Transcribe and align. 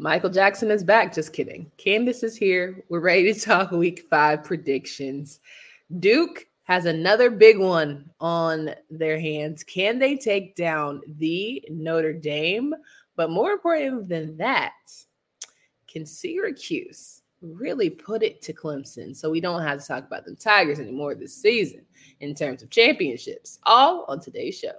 Michael 0.00 0.30
Jackson 0.30 0.70
is 0.70 0.82
back. 0.82 1.14
Just 1.14 1.34
kidding. 1.34 1.70
Candace 1.76 2.22
is 2.22 2.34
here. 2.34 2.82
We're 2.88 3.00
ready 3.00 3.34
to 3.34 3.38
talk 3.38 3.70
week 3.70 4.06
five 4.08 4.42
predictions. 4.42 5.40
Duke 5.98 6.46
has 6.64 6.86
another 6.86 7.28
big 7.28 7.58
one 7.58 8.08
on 8.18 8.70
their 8.88 9.20
hands. 9.20 9.62
Can 9.62 9.98
they 9.98 10.16
take 10.16 10.56
down 10.56 11.02
the 11.18 11.62
Notre 11.68 12.14
Dame? 12.14 12.74
But 13.14 13.28
more 13.28 13.50
important 13.50 14.08
than 14.08 14.38
that, 14.38 14.72
can 15.86 16.06
Syracuse 16.06 17.20
really 17.42 17.90
put 17.90 18.22
it 18.22 18.40
to 18.40 18.54
Clemson 18.54 19.14
so 19.14 19.28
we 19.28 19.42
don't 19.42 19.62
have 19.62 19.82
to 19.82 19.86
talk 19.86 20.06
about 20.06 20.24
the 20.24 20.34
Tigers 20.34 20.80
anymore 20.80 21.14
this 21.14 21.34
season 21.34 21.84
in 22.20 22.34
terms 22.34 22.62
of 22.62 22.70
championships? 22.70 23.58
All 23.64 24.06
on 24.08 24.18
today's 24.18 24.58
show. 24.58 24.78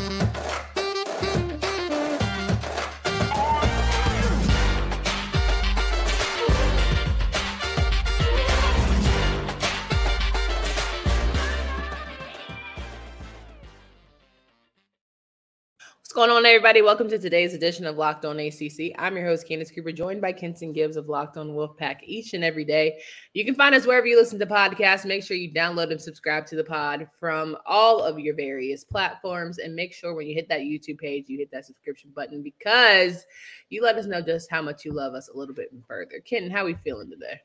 What's 16.11 16.27
going 16.27 16.37
on, 16.37 16.45
everybody? 16.45 16.81
Welcome 16.81 17.07
to 17.07 17.17
today's 17.17 17.53
edition 17.53 17.85
of 17.85 17.95
Locked 17.95 18.25
On 18.25 18.37
ACC. 18.37 18.91
I'm 18.97 19.15
your 19.15 19.25
host, 19.25 19.47
Candace 19.47 19.71
Cooper, 19.71 19.93
joined 19.93 20.19
by 20.19 20.33
Kenton 20.33 20.73
Gibbs 20.73 20.97
of 20.97 21.07
Locked 21.07 21.37
On 21.37 21.51
Wolfpack 21.51 21.99
each 22.03 22.33
and 22.33 22.43
every 22.43 22.65
day. 22.65 22.99
You 23.33 23.45
can 23.45 23.55
find 23.55 23.73
us 23.73 23.87
wherever 23.87 24.05
you 24.05 24.19
listen 24.19 24.37
to 24.39 24.45
podcasts. 24.45 25.05
Make 25.05 25.23
sure 25.23 25.37
you 25.37 25.53
download 25.53 25.89
and 25.89 26.01
subscribe 26.01 26.45
to 26.47 26.57
the 26.57 26.65
pod 26.65 27.07
from 27.17 27.55
all 27.65 28.03
of 28.03 28.19
your 28.19 28.35
various 28.35 28.83
platforms. 28.83 29.59
And 29.59 29.73
make 29.73 29.93
sure 29.93 30.13
when 30.13 30.27
you 30.27 30.35
hit 30.35 30.49
that 30.49 30.59
YouTube 30.59 30.97
page, 30.97 31.29
you 31.29 31.37
hit 31.37 31.49
that 31.51 31.65
subscription 31.65 32.11
button 32.13 32.43
because 32.43 33.25
you 33.69 33.81
let 33.81 33.95
us 33.95 34.05
know 34.05 34.21
just 34.21 34.51
how 34.51 34.61
much 34.61 34.83
you 34.83 34.91
love 34.91 35.13
us 35.13 35.29
a 35.29 35.37
little 35.37 35.55
bit 35.55 35.69
further. 35.87 36.19
Kenton, 36.25 36.51
how 36.51 36.63
are 36.63 36.65
we 36.65 36.73
feeling 36.73 37.09
today? 37.09 37.39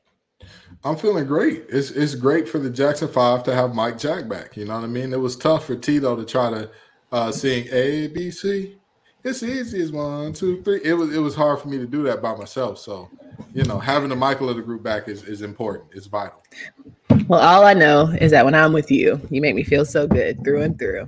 I'm 0.83 0.97
feeling 0.97 1.25
great. 1.25 1.63
It's 1.69 1.91
it's 1.91 2.15
great 2.15 2.49
for 2.49 2.59
the 2.59 2.69
Jackson 2.69 3.07
Five 3.07 3.43
to 3.43 3.55
have 3.55 3.73
Mike 3.73 3.97
Jack 3.97 4.27
back. 4.27 4.57
You 4.57 4.65
know 4.65 4.75
what 4.75 4.83
I 4.83 4.87
mean? 4.87 5.13
It 5.13 5.21
was 5.21 5.37
tough 5.37 5.65
for 5.65 5.75
Tito 5.77 6.17
to 6.17 6.25
try 6.25 6.49
to– 6.49 6.69
uh, 7.11 7.31
seeing 7.31 7.67
A, 7.71 8.07
B, 8.07 8.31
C. 8.31 8.77
It's 9.23 9.41
the 9.41 9.47
easiest 9.47 9.93
one, 9.93 10.33
two, 10.33 10.61
three. 10.63 10.79
It 10.83 10.93
was 10.93 11.13
it 11.13 11.19
was 11.19 11.35
hard 11.35 11.59
for 11.59 11.67
me 11.67 11.77
to 11.77 11.85
do 11.85 12.03
that 12.03 12.21
by 12.21 12.35
myself. 12.35 12.77
So, 12.77 13.09
you 13.53 13.63
know, 13.65 13.79
having 13.79 14.09
the 14.09 14.15
Michael 14.15 14.49
of 14.49 14.55
the 14.55 14.61
group 14.61 14.83
back 14.83 15.07
is, 15.07 15.23
is 15.23 15.41
important. 15.41 15.89
It's 15.93 16.05
vital. 16.07 16.41
Well, 17.27 17.41
all 17.41 17.65
I 17.65 17.73
know 17.73 18.15
is 18.21 18.31
that 18.31 18.45
when 18.45 18.55
I'm 18.55 18.71
with 18.71 18.89
you, 18.89 19.19
you 19.29 19.41
make 19.41 19.55
me 19.55 19.63
feel 19.63 19.83
so 19.83 20.07
good 20.07 20.43
through 20.43 20.61
and 20.61 20.79
through. 20.79 21.07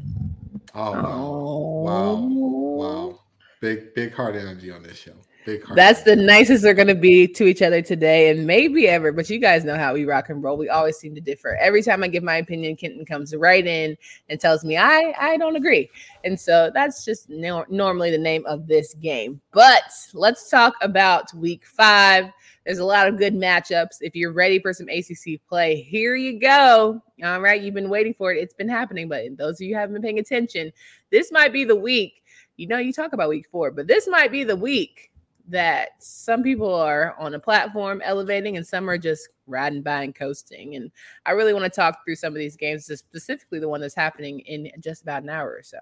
Oh, 0.76 0.92
wow. 0.92 1.06
Oh. 1.06 1.82
Wow. 1.84 2.16
Wow. 2.18 3.20
Big, 3.62 3.94
big 3.94 4.14
heart 4.14 4.36
energy 4.36 4.72
on 4.72 4.84
this 4.84 4.98
show. 4.98 5.14
Big 5.50 5.64
heart. 5.64 5.76
That's 5.76 6.04
the 6.04 6.16
nicest 6.16 6.62
they're 6.62 6.76
going 6.76 6.90
to 6.90 6.96
be 6.96 7.28
to 7.28 7.46
each 7.46 7.64
other 7.64 7.82
today 7.82 8.30
and 8.30 8.46
maybe 8.46 8.88
ever. 8.88 9.12
But 9.12 9.30
you 9.32 9.40
guys 9.40 9.66
know 9.66 9.78
how 9.78 9.96
we 9.96 10.06
rock 10.06 10.30
and 10.30 10.44
roll. 10.44 10.58
We 10.58 10.70
always 10.70 10.98
seem 10.98 11.16
to 11.16 11.22
differ. 11.22 11.58
Every 11.60 11.82
time 11.82 12.04
I 12.04 12.08
give 12.08 12.22
my 12.22 12.36
opinion, 12.36 12.76
Kenton 12.76 13.04
comes 13.04 13.36
right 13.36 13.66
in 13.66 13.98
and 14.30 14.40
tells 14.40 14.64
me 14.64 14.78
I 14.78 15.14
I 15.20 15.38
don't 15.38 15.56
agree. 15.56 15.90
And 16.24 16.40
so 16.40 16.70
that's 16.72 17.04
just 17.04 17.30
no, 17.30 17.66
normally 17.68 18.12
the 18.12 18.18
name 18.20 18.46
of 18.46 18.68
this 18.68 18.94
game. 18.94 19.42
But 19.52 19.92
let's 20.14 20.50
talk 20.50 20.76
about 20.82 21.34
week 21.34 21.66
five. 21.66 22.32
There's 22.66 22.78
a 22.78 22.86
lot 22.86 23.08
of 23.08 23.18
good 23.18 23.34
matchups. 23.34 23.98
If 24.02 24.16
you're 24.16 24.32
ready 24.32 24.60
for 24.60 24.74
some 24.74 24.88
ACC 24.90 25.42
play, 25.50 25.82
here 25.82 26.16
you 26.16 26.40
go. 26.40 27.02
All 27.24 27.42
right, 27.42 27.60
you've 27.60 27.74
been 27.74 27.90
waiting 27.90 28.14
for 28.14 28.32
it. 28.32 28.38
It's 28.38 28.54
been 28.54 28.70
happening, 28.70 29.10
but 29.10 29.36
those 29.38 29.60
of 29.60 29.62
you 29.62 29.74
haven't 29.74 29.94
been 29.94 30.04
paying 30.04 30.20
attention, 30.20 30.72
this 31.10 31.32
might 31.32 31.52
be 31.52 31.64
the 31.64 31.76
week. 31.76 32.22
You 32.58 32.68
know, 32.68 32.78
you 32.78 32.92
talk 32.92 33.14
about 33.14 33.30
week 33.30 33.48
four, 33.50 33.72
but 33.72 33.88
this 33.88 34.08
might 34.08 34.32
be 34.32 34.44
the 34.44 34.56
week 34.56 35.09
that 35.50 35.90
some 36.00 36.44
people 36.44 36.74
are 36.74 37.16
on 37.20 37.34
a 37.34 37.40
platform 37.40 38.02
elevating 38.04 38.58
and 38.58 38.66
some 38.66 38.90
are 38.90 38.98
just 38.98 39.30
riding 39.48 39.82
by 39.82 40.04
and 40.04 40.16
coasting. 40.16 40.76
And 40.76 40.92
I 41.26 41.32
really 41.32 41.54
want 41.54 41.66
to 41.66 41.70
talk 41.70 42.04
through 42.06 42.16
some 42.16 42.34
of 42.34 42.40
these 42.40 42.56
games, 42.56 42.86
specifically 42.86 43.60
the 43.60 43.68
one 43.68 43.82
that's 43.82 43.96
happening 43.96 44.40
in 44.42 44.72
just 44.80 45.02
about 45.02 45.24
an 45.24 45.30
hour 45.30 45.50
or 45.50 45.64
so. 45.64 45.80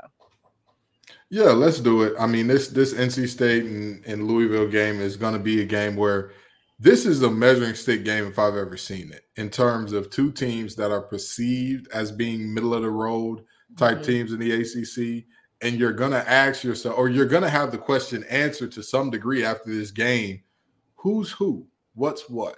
Yeah, 1.29 1.51
let's 1.51 1.79
do 1.79 2.03
it. 2.03 2.13
I 2.19 2.28
mean, 2.28 2.47
this 2.47 2.69
this 2.69 2.94
NC 2.94 3.28
State 3.28 3.66
and, 3.66 4.05
and 4.05 4.28
Louisville 4.28 4.67
game 4.67 5.00
is 5.00 5.17
going 5.17 5.33
to 5.33 5.39
be 5.39 5.61
a 5.61 5.66
game 5.66 5.95
where 5.95 6.31
this 6.79 7.05
is 7.05 7.22
a 7.23 7.31
measuring 7.31 7.75
stick 7.75 8.05
game 8.05 8.28
if 8.28 8.38
I've 8.38 8.55
ever 8.55 8.78
seen 8.78 9.11
it 9.11 9.23
in 9.35 9.49
terms 9.49 9.94
of 9.94 10.09
two 10.09 10.31
teams 10.31 10.75
that 10.75 10.91
are 10.91 11.01
perceived 11.01 11.88
as 11.94 12.11
being 12.11 12.53
middle 12.53 12.73
of 12.73 12.84
the 12.84 12.89
road 12.89 13.44
type 13.78 13.97
mm-hmm. 13.97 14.05
teams 14.05 14.34
in 14.34 14.39
the 14.39 14.51
ACC 14.51 15.25
and 15.62 15.78
you're 15.78 15.94
going 15.94 16.12
to 16.12 16.29
ask 16.29 16.63
yourself, 16.63 16.97
or 16.97 17.09
you're 17.09 17.25
going 17.25 17.44
to 17.44 17.50
have 17.50 17.72
the 17.72 17.78
question 17.78 18.23
answered 18.25 18.72
to 18.73 18.84
some 18.84 19.09
degree 19.09 19.44
after 19.44 19.73
this 19.73 19.91
game 19.91 20.41
who's 20.97 21.31
who? 21.31 21.66
What's 21.95 22.29
what? 22.29 22.57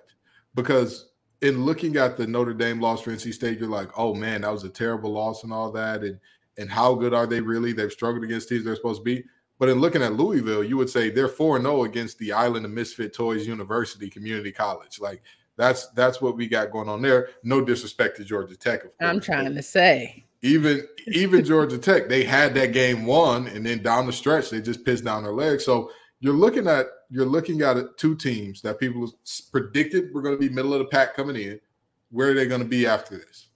Because 0.56 1.12
in 1.42 1.66
looking 1.66 1.98
at 1.98 2.18
the 2.18 2.26
Notre 2.26 2.54
Dame 2.54 2.82
loss 2.82 3.02
for 3.02 3.12
NC 3.12 3.34
State, 3.34 3.59
you're 3.59 3.70
like, 3.70 3.90
oh 3.98 4.14
man, 4.14 4.42
that 4.42 4.52
was 4.52 4.64
a 4.64 4.70
terrible 4.70 5.12
loss 5.12 5.44
and 5.44 5.54
all 5.54 5.72
that. 5.72 6.04
And 6.04 6.20
and 6.58 6.70
how 6.70 6.94
good 6.96 7.14
are 7.14 7.28
they 7.28 7.40
really? 7.40 7.72
They've 7.72 7.92
struggled 7.92 8.24
against 8.24 8.50
teams 8.50 8.66
they're 8.66 8.76
supposed 8.76 9.02
to 9.02 9.06
be. 9.06 9.24
But 9.59 9.70
in 9.70 9.80
looking 9.80 10.02
at 10.02 10.14
Louisville, 10.14 10.64
you 10.64 10.78
would 10.78 10.90
say 10.90 11.09
they're 11.09 11.28
4 11.28 11.62
0 11.62 11.84
against 11.84 12.18
the 12.18 12.34
Island 12.34 12.66
of 12.66 12.72
Misfit 12.72 13.14
Toys 13.14 13.48
University 13.48 14.09
Community 14.09 14.52
College. 14.52 15.00
Like 15.00 15.22
that's 15.56 15.88
that's 15.90 16.22
what 16.22 16.36
we 16.36 16.48
got 16.48 16.72
going 16.72 16.90
on 16.90 17.02
there. 17.02 17.30
No 17.44 17.64
disrespect 17.64 18.18
to 18.18 18.26
Georgia 18.26 18.58
Tech, 18.58 18.84
of 18.84 18.98
course. 18.98 19.09
I'm 19.09 19.20
trying 19.20 19.54
to 19.54 19.62
say 19.62 20.26
even 20.42 20.88
even 21.08 21.44
Georgia 21.44 21.78
Tech, 21.78 22.10
they 22.10 22.24
had 22.24 22.54
that 22.56 22.74
game 22.74 23.06
won, 23.06 23.48
and 23.48 23.66
then 23.66 23.82
down 23.82 24.06
the 24.06 24.14
stretch, 24.14 24.50
they 24.50 24.62
just 24.62 24.86
pissed 24.86 25.04
down 25.04 25.24
their 25.24 25.34
legs. 25.34 25.66
So 25.66 25.92
you're 26.20 26.34
looking 26.34 26.68
at 26.68 26.88
you're 27.10 27.26
looking 27.26 27.62
at 27.62 27.98
two 27.98 28.16
teams 28.16 28.62
that 28.62 28.80
people 28.80 29.12
predicted 29.52 30.14
were 30.14 30.22
going 30.22 30.36
to 30.36 30.40
be 30.40 30.54
middle 30.54 30.74
of 30.74 30.80
the 30.80 30.86
pack 30.86 31.16
coming 31.16 31.36
in. 31.36 31.60
Where 32.12 32.32
are 32.32 32.34
they 32.34 32.48
going 32.48 32.62
to 32.62 32.68
be 32.68 32.88
after 32.88 33.18
this? 33.18 33.49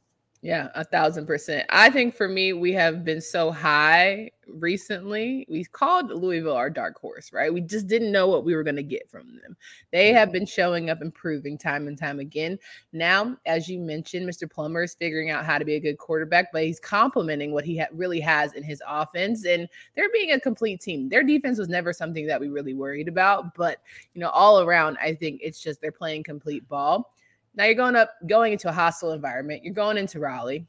Yeah, 0.44 0.68
a 0.76 0.84
thousand 0.84 1.26
percent. 1.26 1.66
I 1.70 1.90
think 1.90 2.14
for 2.14 2.28
me, 2.28 2.52
we 2.52 2.74
have 2.74 3.06
been 3.06 3.22
so 3.22 3.50
high 3.50 4.30
recently. 4.46 5.46
We 5.50 5.64
called 5.64 6.10
Louisville 6.10 6.58
our 6.58 6.70
dark 6.70 7.00
horse, 7.00 7.32
right? 7.32 7.52
We 7.52 7.62
just 7.62 7.88
didn't 7.88 8.12
know 8.12 8.28
what 8.28 8.44
we 8.44 8.54
were 8.54 8.64
going 8.64 8.76
to 8.76 8.84
get 8.84 9.10
from 9.10 9.40
them. 9.42 9.56
They 9.94 10.12
have 10.12 10.28
mm-hmm. 10.28 10.40
been 10.40 10.46
showing 10.46 10.90
up 10.90 11.02
improving 11.02 11.58
time 11.58 11.88
and 11.88 11.98
time 11.98 12.20
again. 12.20 12.60
Now, 12.92 13.38
as 13.46 13.70
you 13.70 13.80
mentioned, 13.80 14.28
Mr. 14.28 14.52
Plummer 14.52 14.84
is 14.84 14.96
figuring 14.96 15.30
out 15.30 15.46
how 15.46 15.58
to 15.58 15.64
be 15.64 15.76
a 15.76 15.80
good 15.80 15.98
quarterback, 15.98 16.52
but 16.52 16.64
he's 16.64 16.78
complementing 16.78 17.54
what 17.54 17.64
he 17.64 17.78
ha- 17.78 17.88
really 17.94 18.20
has 18.20 18.52
in 18.52 18.64
his 18.64 18.84
offense. 18.86 19.46
And 19.46 19.70
they're 19.96 20.12
being 20.12 20.34
a 20.34 20.42
complete 20.42 20.82
team. 20.82 21.08
Their 21.08 21.24
defense 21.24 21.58
was 21.58 21.70
never 21.70 21.94
something 21.94 22.28
that 22.28 22.42
we 22.42 22.50
really 22.50 22.74
worried 22.74 23.08
about, 23.08 23.56
but 23.56 23.78
you 24.14 24.20
know, 24.20 24.30
all 24.32 24.60
around, 24.60 24.98
I 25.02 25.16
think 25.16 25.40
it's 25.42 25.62
just 25.62 25.80
they're 25.80 25.94
playing 25.94 26.24
complete 26.24 26.68
ball. 26.68 27.14
Now 27.56 27.66
you're 27.66 27.76
going 27.76 27.96
up, 27.96 28.12
going 28.28 28.54
into 28.54 28.70
a 28.70 28.74
hostile 28.74 29.12
environment. 29.12 29.64
You're 29.64 29.74
going 29.74 29.98
into 29.98 30.20
Raleigh. 30.20 30.68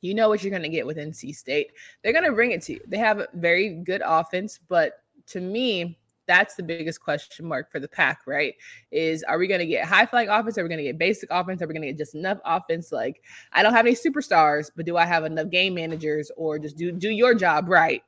You 0.00 0.14
know 0.14 0.28
what 0.28 0.42
you're 0.42 0.50
going 0.50 0.62
to 0.62 0.68
get 0.68 0.86
with 0.86 0.96
NC 0.96 1.34
State. 1.34 1.72
They're 2.02 2.12
going 2.12 2.24
to 2.24 2.32
bring 2.32 2.50
it 2.50 2.62
to 2.62 2.72
you. 2.74 2.80
They 2.88 2.98
have 2.98 3.20
a 3.20 3.28
very 3.34 3.68
good 3.84 4.02
offense, 4.04 4.58
but 4.68 4.94
to 5.28 5.40
me, 5.40 5.96
that's 6.26 6.54
the 6.54 6.62
biggest 6.62 7.00
question 7.00 7.46
mark 7.46 7.70
for 7.70 7.80
the 7.80 7.88
pack, 7.88 8.20
right? 8.26 8.54
Is 8.90 9.22
are 9.24 9.38
we 9.38 9.46
going 9.46 9.60
to 9.60 9.66
get 9.66 9.84
high 9.84 10.06
flying 10.06 10.28
offense? 10.28 10.56
Are 10.58 10.62
we 10.62 10.68
going 10.68 10.78
to 10.78 10.84
get 10.84 10.98
basic 10.98 11.30
offense? 11.30 11.62
Are 11.62 11.66
we 11.66 11.74
going 11.74 11.82
to 11.82 11.88
get 11.88 11.98
just 11.98 12.14
enough 12.14 12.38
offense? 12.44 12.92
Like, 12.92 13.22
I 13.52 13.62
don't 13.62 13.74
have 13.74 13.86
any 13.86 13.94
superstars, 13.94 14.70
but 14.74 14.86
do 14.86 14.96
I 14.96 15.04
have 15.04 15.24
enough 15.24 15.50
game 15.50 15.74
managers 15.74 16.30
or 16.36 16.58
just 16.58 16.76
do 16.76 16.92
do 16.92 17.10
your 17.10 17.34
job 17.34 17.68
right 17.68 18.02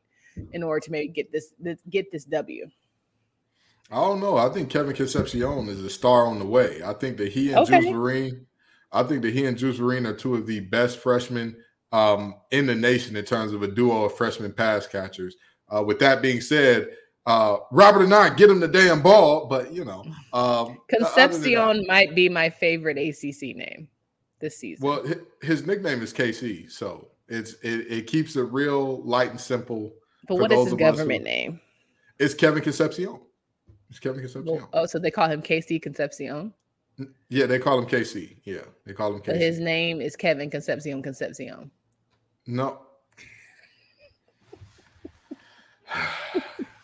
in 0.53 0.63
order 0.63 0.81
to 0.81 0.91
maybe 0.91 1.09
get 1.09 1.33
this, 1.33 1.55
this 1.59 1.81
get 1.91 2.11
this 2.13 2.25
W? 2.25 2.69
I 3.91 3.97
don't 3.97 4.21
know. 4.21 4.37
I 4.37 4.49
think 4.49 4.71
Kevin 4.71 4.95
Concepcion 4.95 5.69
is 5.69 5.83
a 5.83 5.91
star 5.91 6.27
on 6.27 6.39
the 6.39 6.47
way. 6.47 6.81
I 6.85 6.95
think 6.95 7.17
that 7.19 7.33
he 7.33 7.51
and 7.51 7.61
okay. 7.61 7.81
Juice 7.81 7.91
Vereen, 7.91 8.45
I 8.93 9.03
think 9.03 9.23
that 9.23 9.35
he 9.35 9.45
and 9.45 9.57
Juice 9.57 9.79
Vereen 9.79 10.07
are 10.07 10.17
two 10.17 10.35
of 10.35 10.47
the 10.47 10.61
best 10.61 10.99
freshmen 10.99 11.57
um, 11.93 12.35
in 12.51 12.67
the 12.67 12.75
nation 12.75 13.17
in 13.17 13.25
terms 13.25 13.53
of 13.53 13.63
a 13.63 13.69
duo 13.69 14.05
of 14.05 14.17
freshman 14.17 14.53
pass 14.53 14.87
catchers. 14.87 15.37
Uh, 15.75 15.83
with 15.83 15.99
that 15.99 16.23
being 16.23 16.41
said, 16.41 16.89
uh, 17.27 17.59
Robert 17.71 18.03
and 18.03 18.15
I 18.15 18.35
get 18.35 18.51
him 18.51 18.61
the 18.61 18.69
damn 18.69 19.01
ball, 19.01 19.47
but 19.47 19.73
you 19.73 19.85
know, 19.85 20.05
um, 20.33 20.79
Concepcion 20.89 21.79
that, 21.79 21.87
might 21.87 22.15
be 22.15 22.29
my 22.29 22.51
favorite 22.51 22.99
ACC 22.99 23.57
name 23.57 23.89
this 24.41 24.59
season. 24.59 24.87
Well, 24.87 25.05
his 25.41 25.67
nickname 25.67 26.03
is 26.03 26.13
KC, 26.13 26.71
so 26.71 27.09
it's 27.29 27.55
it, 27.63 27.91
it 27.91 28.07
keeps 28.07 28.37
it 28.37 28.43
real 28.43 29.03
light 29.03 29.31
and 29.31 29.41
simple. 29.41 29.93
But 30.29 30.37
what 30.37 30.53
is 30.53 30.65
his 30.65 30.75
government 30.75 31.21
who, 31.21 31.25
name? 31.25 31.61
It's 32.19 32.35
Kevin 32.35 32.63
Concepcion. 32.63 33.19
It's 33.95 34.01
Kevin 34.01 34.23
Concepcion. 34.23 34.67
Oh, 34.73 34.87
so 34.87 34.99
they 34.99 35.13
call 35.13 35.31
him 35.31 35.41
KC 35.41 35.81
Concepcion. 35.81 36.53
Yeah, 37.29 37.47
they 37.47 37.61
call 37.61 37.79
him 37.79 37.87
KC. 37.87 38.39
Yeah, 38.43 38.63
they 38.85 38.93
call 38.93 39.15
him 39.15 39.21
KC. 39.21 39.27
But 39.27 39.37
his 39.37 39.61
name 39.61 40.01
is 40.01 40.17
Kevin 40.17 40.51
Concepcion 40.51 41.01
Concepcion. 41.01 41.71
No. 42.49 42.81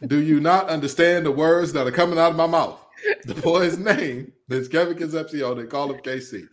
Do 0.07 0.21
you 0.21 0.39
not 0.39 0.69
understand 0.69 1.27
the 1.27 1.33
words 1.33 1.73
that 1.73 1.85
are 1.85 1.91
coming 1.91 2.17
out 2.17 2.31
of 2.31 2.37
my 2.37 2.47
mouth? 2.47 2.81
The 3.25 3.35
boy's 3.35 3.77
name 3.77 4.33
is 4.49 4.69
Kevin 4.69 4.97
Concepcion. 4.97 5.57
They 5.57 5.65
call 5.65 5.93
him 5.93 6.01
KC. 6.03 6.47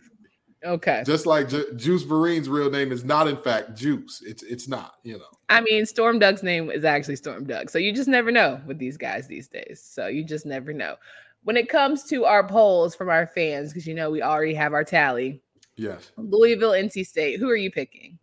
Okay. 0.64 1.02
Just 1.06 1.26
like 1.26 1.48
Ju- 1.48 1.72
Juice 1.76 2.02
Vereen's 2.02 2.48
real 2.48 2.70
name 2.70 2.90
is 2.90 3.04
not 3.04 3.28
in 3.28 3.36
fact 3.36 3.76
Juice. 3.76 4.22
It's 4.26 4.42
it's 4.42 4.68
not, 4.68 4.94
you 5.04 5.18
know. 5.18 5.24
I 5.48 5.60
mean, 5.60 5.86
Storm 5.86 6.18
Duck's 6.18 6.42
name 6.42 6.70
is 6.70 6.84
actually 6.84 7.16
Storm 7.16 7.44
Duck. 7.44 7.70
So 7.70 7.78
you 7.78 7.92
just 7.92 8.08
never 8.08 8.30
know 8.30 8.60
with 8.66 8.78
these 8.78 8.96
guys 8.96 9.28
these 9.28 9.48
days. 9.48 9.82
So 9.82 10.08
you 10.08 10.24
just 10.24 10.46
never 10.46 10.72
know. 10.72 10.96
When 11.44 11.56
it 11.56 11.68
comes 11.68 12.04
to 12.04 12.24
our 12.24 12.46
polls 12.46 12.94
from 12.94 13.08
our 13.08 13.26
fans, 13.26 13.72
because 13.72 13.86
you 13.86 13.94
know 13.94 14.10
we 14.10 14.20
already 14.20 14.54
have 14.54 14.72
our 14.72 14.84
tally. 14.84 15.42
Yes. 15.76 16.10
Louisville, 16.16 16.72
NC 16.72 17.06
State. 17.06 17.38
Who 17.38 17.48
are 17.48 17.56
you 17.56 17.70
picking? 17.70 18.18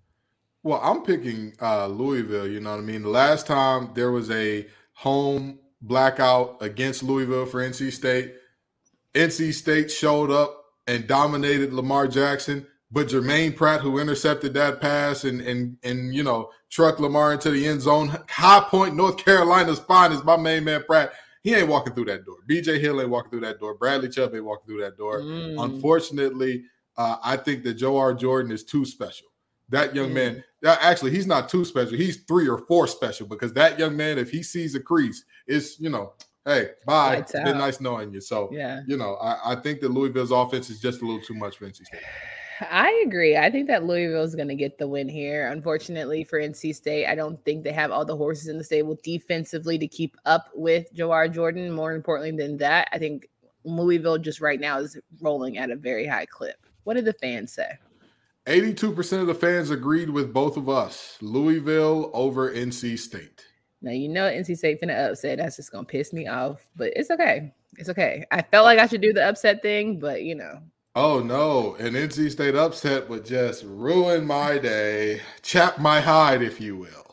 Well, 0.64 0.82
I'm 0.84 1.04
picking 1.04 1.54
uh, 1.62 1.88
Louisville. 1.88 2.48
You 2.48 2.60
know 2.60 2.72
what 2.72 2.80
I 2.80 2.84
mean. 2.84 3.04
The 3.04 3.10
last 3.10 3.48
time 3.48 3.92
there 3.94 4.12
was 4.12 4.30
a 4.30 4.68
home 4.94 5.60
blackout 5.82 6.58
against 6.62 7.04
Louisville 7.04 7.46
for 7.46 7.62
NC 7.62 7.94
State, 7.94 8.34
NC 9.14 9.54
State 9.54 9.90
showed 9.90 10.32
up 10.32 10.65
and 10.88 11.08
dominated 11.08 11.74
Lamar 11.74 12.08
Jackson. 12.08 12.66
But 12.92 13.08
Jermaine 13.08 13.56
Pratt, 13.56 13.82
who 13.82 14.00
intercepted 14.00 14.54
that 14.54 14.80
pass 14.80 15.24
and 15.24 15.42
and 15.42 15.78
and 15.84 16.14
you 16.14 16.24
know 16.24 16.50
trucked 16.70 17.00
Lamar 17.00 17.34
into 17.34 17.50
the 17.52 17.68
end 17.68 17.82
zone, 17.82 18.16
High 18.30 18.66
Point, 18.70 18.96
North 18.96 19.18
Carolina's 19.18 19.80
finest, 19.80 20.24
my 20.24 20.38
main 20.38 20.64
man 20.64 20.84
Pratt. 20.84 21.14
He 21.42 21.54
ain't 21.54 21.68
walking 21.68 21.94
through 21.94 22.06
that 22.06 22.26
door. 22.26 22.38
BJ 22.50 22.80
Hill 22.80 23.00
ain't 23.02 23.10
walking 23.10 23.30
through 23.30 23.42
that 23.42 23.60
door. 23.60 23.76
Bradley 23.76 24.10
Chubb 24.10 24.34
ain't 24.34 24.46
walking 24.46 24.66
through 24.68 24.82
that 24.82 24.98
door. 24.98 25.22
Mm. 25.22 25.64
Unfortunately, 25.64 26.64
uh, 26.98 27.18
I 27.24 27.38
think 27.38 27.64
that 27.64 27.78
Jawhar 27.78 28.18
Jordan 28.20 28.52
is 28.52 28.64
too 28.64 28.84
special. 28.86 29.28
That 29.70 29.96
young 29.96 30.10
Mm. 30.10 30.14
man, 30.14 30.44
actually, 30.64 31.12
he's 31.12 31.28
not 31.28 31.50
too 31.50 31.64
special. 31.66 31.98
He's 31.98 32.24
three 32.24 32.48
or 32.48 32.60
four 32.60 32.88
special 32.88 33.28
because 33.28 33.54
that 33.54 33.78
young 33.78 33.96
man, 33.96 34.18
if 34.18 34.30
he 34.32 34.42
sees 34.42 34.74
a 34.76 34.80
crease, 34.80 35.24
it's 35.48 35.80
you 35.80 35.90
know, 35.90 36.14
hey, 36.46 36.70
bye. 36.86 37.18
It's 37.18 37.32
been 37.32 37.58
nice 37.58 37.82
knowing 37.82 38.14
you. 38.14 38.22
So, 38.22 38.50
Yeah. 38.52 38.82
you 38.88 38.98
know, 38.98 39.16
I, 39.16 39.54
I 39.54 39.56
think 39.56 39.82
that 39.82 39.90
Louisville's 39.90 40.32
offense 40.32 40.70
is 40.70 40.80
just 40.80 41.02
a 41.02 41.06
little 41.06 41.22
too 41.22 41.34
much 41.34 41.58
for 41.58 41.66
NC 41.66 41.86
State. 41.86 42.02
I 42.62 43.04
agree. 43.06 43.36
I 43.36 43.52
think 43.52 43.68
that 43.68 43.84
Louisville 43.84 44.24
is 44.24 44.34
going 44.36 44.48
to 44.48 44.56
get 44.56 44.78
the 44.78 44.88
win 44.88 45.10
here. 45.10 45.50
Unfortunately 45.52 46.24
for 46.24 46.40
NC 46.40 46.74
State, 46.74 47.06
I 47.08 47.14
don't 47.16 47.44
think 47.44 47.64
they 47.64 47.74
have 47.74 47.92
all 47.92 48.06
the 48.06 48.16
horses 48.16 48.48
in 48.48 48.58
the 48.58 48.64
stable 48.64 48.98
defensively 49.04 49.78
to 49.78 49.88
keep 49.88 50.16
up 50.26 50.50
with 50.54 50.94
Jawhar 50.96 51.34
Jordan. 51.34 51.70
More 51.72 51.94
importantly 51.94 52.32
than 52.42 52.56
that, 52.58 52.88
I 52.94 52.98
think 52.98 53.28
Louisville 53.66 54.18
just 54.20 54.40
right 54.40 54.60
now 54.60 54.80
is 54.80 54.98
rolling 55.20 55.58
at 55.58 55.70
a 55.70 55.76
very 55.76 56.08
high 56.08 56.28
clip. 56.28 56.56
What 56.86 56.94
did 56.94 57.06
the 57.06 57.14
fans 57.14 57.52
say? 57.52 57.72
82% 58.46 59.20
of 59.22 59.28
the 59.28 59.34
fans 59.36 59.72
agreed 59.72 60.10
with 60.10 60.32
both 60.32 60.56
of 60.56 60.70
us. 60.70 61.18
Louisville 61.20 62.12
over 62.14 62.54
NC 62.54 62.98
State. 63.00 63.44
Now 63.86 63.92
you 63.92 64.10
know 64.10 64.24
NC 64.24 64.58
State 64.58 64.82
finna 64.82 65.12
upset. 65.12 65.38
That's 65.38 65.58
just 65.58 65.72
gonna 65.72 65.86
piss 65.86 66.12
me 66.12 66.26
off, 66.28 66.68
but 66.76 66.92
it's 66.96 67.12
okay. 67.12 67.54
It's 67.78 67.88
okay. 67.88 68.26
I 68.32 68.42
felt 68.42 68.66
like 68.66 68.80
I 68.80 68.88
should 68.88 69.02
do 69.02 69.14
the 69.14 69.24
upset 69.24 69.62
thing, 69.62 70.00
but 70.00 70.24
you 70.24 70.34
know, 70.34 70.60
Oh 70.96 71.20
no, 71.20 71.76
an 71.76 71.94
NC 71.94 72.32
State 72.32 72.56
upset 72.56 73.08
would 73.10 73.26
just 73.26 73.64
ruin 73.64 74.26
my 74.26 74.58
day, 74.58 75.22
chap 75.44 75.78
my 75.78 76.00
hide, 76.02 76.42
if 76.42 76.60
you 76.60 76.78
will. 76.78 77.05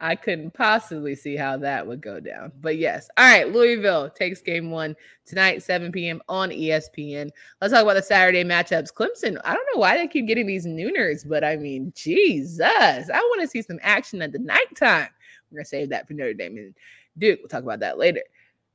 I 0.00 0.14
couldn't 0.14 0.54
possibly 0.54 1.16
see 1.16 1.34
how 1.34 1.56
that 1.58 1.84
would 1.86 2.00
go 2.00 2.20
down. 2.20 2.52
But 2.60 2.78
yes. 2.78 3.08
All 3.16 3.24
right. 3.24 3.52
Louisville 3.52 4.10
takes 4.10 4.40
game 4.40 4.70
one 4.70 4.94
tonight, 5.26 5.62
7 5.62 5.90
p.m. 5.90 6.22
on 6.28 6.50
ESPN. 6.50 7.30
Let's 7.60 7.72
talk 7.72 7.82
about 7.82 7.94
the 7.94 8.02
Saturday 8.02 8.44
matchups. 8.44 8.92
Clemson, 8.94 9.40
I 9.44 9.54
don't 9.54 9.66
know 9.74 9.80
why 9.80 9.96
they 9.96 10.06
keep 10.06 10.28
getting 10.28 10.46
these 10.46 10.66
nooners, 10.66 11.28
but 11.28 11.42
I 11.42 11.56
mean, 11.56 11.92
Jesus. 11.96 12.60
I 12.62 13.18
want 13.18 13.40
to 13.40 13.48
see 13.48 13.62
some 13.62 13.80
action 13.82 14.22
at 14.22 14.30
the 14.30 14.38
nighttime. 14.38 15.08
We're 15.50 15.56
going 15.56 15.64
to 15.64 15.68
save 15.68 15.88
that 15.90 16.06
for 16.06 16.14
Notre 16.14 16.34
Dame 16.34 16.58
and 16.58 16.74
Duke. 17.18 17.40
We'll 17.40 17.48
talk 17.48 17.64
about 17.64 17.80
that 17.80 17.98
later. 17.98 18.22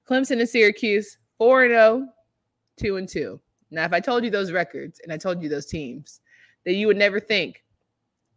Clemson 0.10 0.40
and 0.40 0.50
Syracuse, 0.50 1.18
4 1.38 1.70
0, 1.70 2.08
2 2.78 2.98
and 2.98 3.08
2. 3.08 3.40
Now, 3.72 3.86
if 3.86 3.94
I 3.94 4.02
told 4.02 4.26
you 4.26 4.30
those 4.30 4.52
records 4.52 5.00
and 5.04 5.14
I 5.14 5.18
told 5.18 5.42
you 5.42 5.48
those 5.48 5.66
teams, 5.68 6.20
that 6.66 6.74
you 6.74 6.88
would 6.88 6.98
never 6.98 7.20
think 7.20 7.64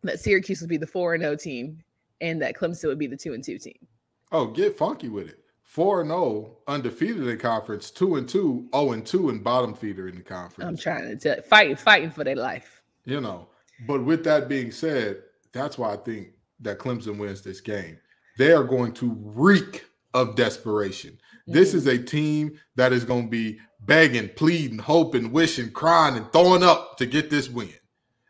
that 0.02 0.20
Syracuse 0.20 0.60
would 0.60 0.70
be 0.70 0.76
the 0.76 0.86
4 0.86 1.18
0 1.18 1.34
team 1.34 1.82
and 2.20 2.40
that 2.42 2.56
Clemson 2.56 2.86
would 2.86 2.98
be 2.98 3.06
the 3.06 3.16
two 3.16 3.34
and 3.34 3.42
two 3.42 3.58
team. 3.58 3.86
Oh, 4.32 4.46
get 4.46 4.76
funky 4.76 5.08
with 5.08 5.28
it. 5.28 5.40
4 5.64 6.02
and 6.02 6.10
0, 6.10 6.58
undefeated 6.68 7.26
in 7.26 7.38
conference, 7.38 7.90
2 7.90 8.16
and 8.16 8.28
2, 8.28 8.68
0 8.72 8.92
and 8.92 9.04
2 9.04 9.30
and 9.30 9.42
bottom 9.42 9.74
feeder 9.74 10.08
in 10.08 10.14
the 10.14 10.22
conference. 10.22 10.68
I'm 10.68 10.76
trying 10.76 11.08
to 11.08 11.16
tell, 11.16 11.42
fight, 11.42 11.78
fighting 11.78 12.10
for 12.10 12.24
their 12.24 12.36
life. 12.36 12.82
You 13.04 13.20
know, 13.20 13.48
but 13.86 14.04
with 14.04 14.24
that 14.24 14.48
being 14.48 14.70
said, 14.70 15.22
that's 15.52 15.76
why 15.76 15.92
I 15.92 15.96
think 15.96 16.28
that 16.60 16.78
Clemson 16.78 17.18
wins 17.18 17.42
this 17.42 17.60
game. 17.60 17.98
They 18.38 18.52
are 18.52 18.64
going 18.64 18.92
to 18.94 19.16
reek 19.20 19.84
of 20.14 20.36
desperation. 20.36 21.18
This 21.46 21.74
is 21.74 21.86
mm-hmm. 21.86 22.02
a 22.02 22.06
team 22.06 22.60
that 22.76 22.92
is 22.92 23.04
going 23.04 23.24
to 23.24 23.30
be 23.30 23.58
begging, 23.80 24.30
pleading, 24.30 24.78
hoping, 24.78 25.30
wishing, 25.30 25.70
crying, 25.70 26.16
and 26.16 26.32
throwing 26.32 26.62
up 26.62 26.96
to 26.98 27.06
get 27.06 27.30
this 27.30 27.48
win. 27.48 27.72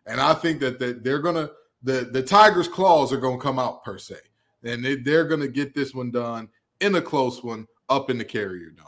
And 0.06 0.20
I 0.20 0.34
think 0.34 0.60
that 0.60 0.78
that 0.78 1.02
they're 1.02 1.20
gonna 1.20 1.50
the 1.82 2.08
the 2.12 2.22
Tigers' 2.22 2.68
claws 2.68 3.12
are 3.12 3.18
gonna 3.18 3.38
come 3.38 3.58
out 3.58 3.84
per 3.84 3.98
se, 3.98 4.16
and 4.64 4.84
they, 4.84 4.96
they're 4.96 5.24
gonna 5.26 5.48
get 5.48 5.74
this 5.74 5.94
one 5.94 6.10
done 6.10 6.48
in 6.80 6.94
a 6.96 7.02
close 7.02 7.42
one 7.42 7.66
up 7.88 8.10
in 8.10 8.18
the 8.18 8.24
Carrier 8.24 8.70
Dome. 8.70 8.86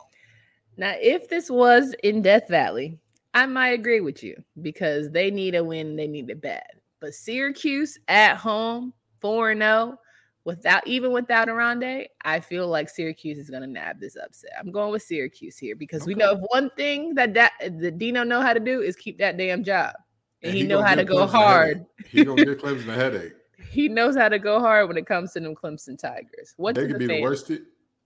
Now, 0.76 0.94
if 1.00 1.28
this 1.28 1.50
was 1.50 1.94
in 2.04 2.22
Death 2.22 2.48
Valley, 2.48 2.98
I 3.34 3.46
might 3.46 3.70
agree 3.70 4.00
with 4.00 4.22
you 4.22 4.42
because 4.62 5.10
they 5.10 5.30
need 5.30 5.54
a 5.54 5.62
win. 5.62 5.96
They 5.96 6.06
need 6.06 6.30
it 6.30 6.40
bad. 6.40 6.66
But 7.00 7.14
Syracuse 7.14 7.98
at 8.08 8.36
home, 8.36 8.92
4 9.20 9.56
0, 9.56 9.98
without 10.44 10.86
even 10.86 11.12
without 11.12 11.48
Aronde, 11.48 12.06
I 12.24 12.40
feel 12.40 12.68
like 12.68 12.88
Syracuse 12.88 13.38
is 13.38 13.50
going 13.50 13.62
to 13.62 13.68
nab 13.68 14.00
this 14.00 14.16
upset. 14.16 14.50
I'm 14.58 14.72
going 14.72 14.90
with 14.92 15.02
Syracuse 15.02 15.58
here 15.58 15.76
because 15.76 16.06
we 16.06 16.14
know 16.14 16.32
if 16.32 16.40
one 16.48 16.70
thing 16.70 17.14
that, 17.14 17.34
that 17.34 17.52
the 17.78 17.90
Dino 17.90 18.22
know 18.24 18.40
how 18.40 18.52
to 18.52 18.60
do 18.60 18.80
is 18.80 18.96
keep 18.96 19.18
that 19.18 19.36
damn 19.36 19.62
job. 19.62 19.94
And, 20.42 20.54
he, 20.54 20.62
know 20.62 20.82
how 20.82 20.94
to 20.94 21.04
go 21.04 21.26
Clemson 21.26 21.30
hard. 21.30 21.86
He 22.06 22.24
gonna 22.24 22.44
give 22.44 22.58
Clemson 22.62 22.88
a 22.88 22.94
headache. 22.94 23.32
He 23.70 23.88
knows 23.88 24.16
how 24.16 24.28
to 24.28 24.38
go 24.38 24.60
hard 24.60 24.88
when 24.88 24.96
it 24.96 25.06
comes 25.06 25.32
to 25.32 25.40
them 25.40 25.54
Clemson 25.54 25.98
Tigers. 25.98 26.54
What 26.56 26.74
they 26.74 26.86
could 26.86 26.94
the 26.94 26.98
be 27.00 27.06
the 27.06 27.22
worst. 27.22 27.48
Te- 27.48 27.60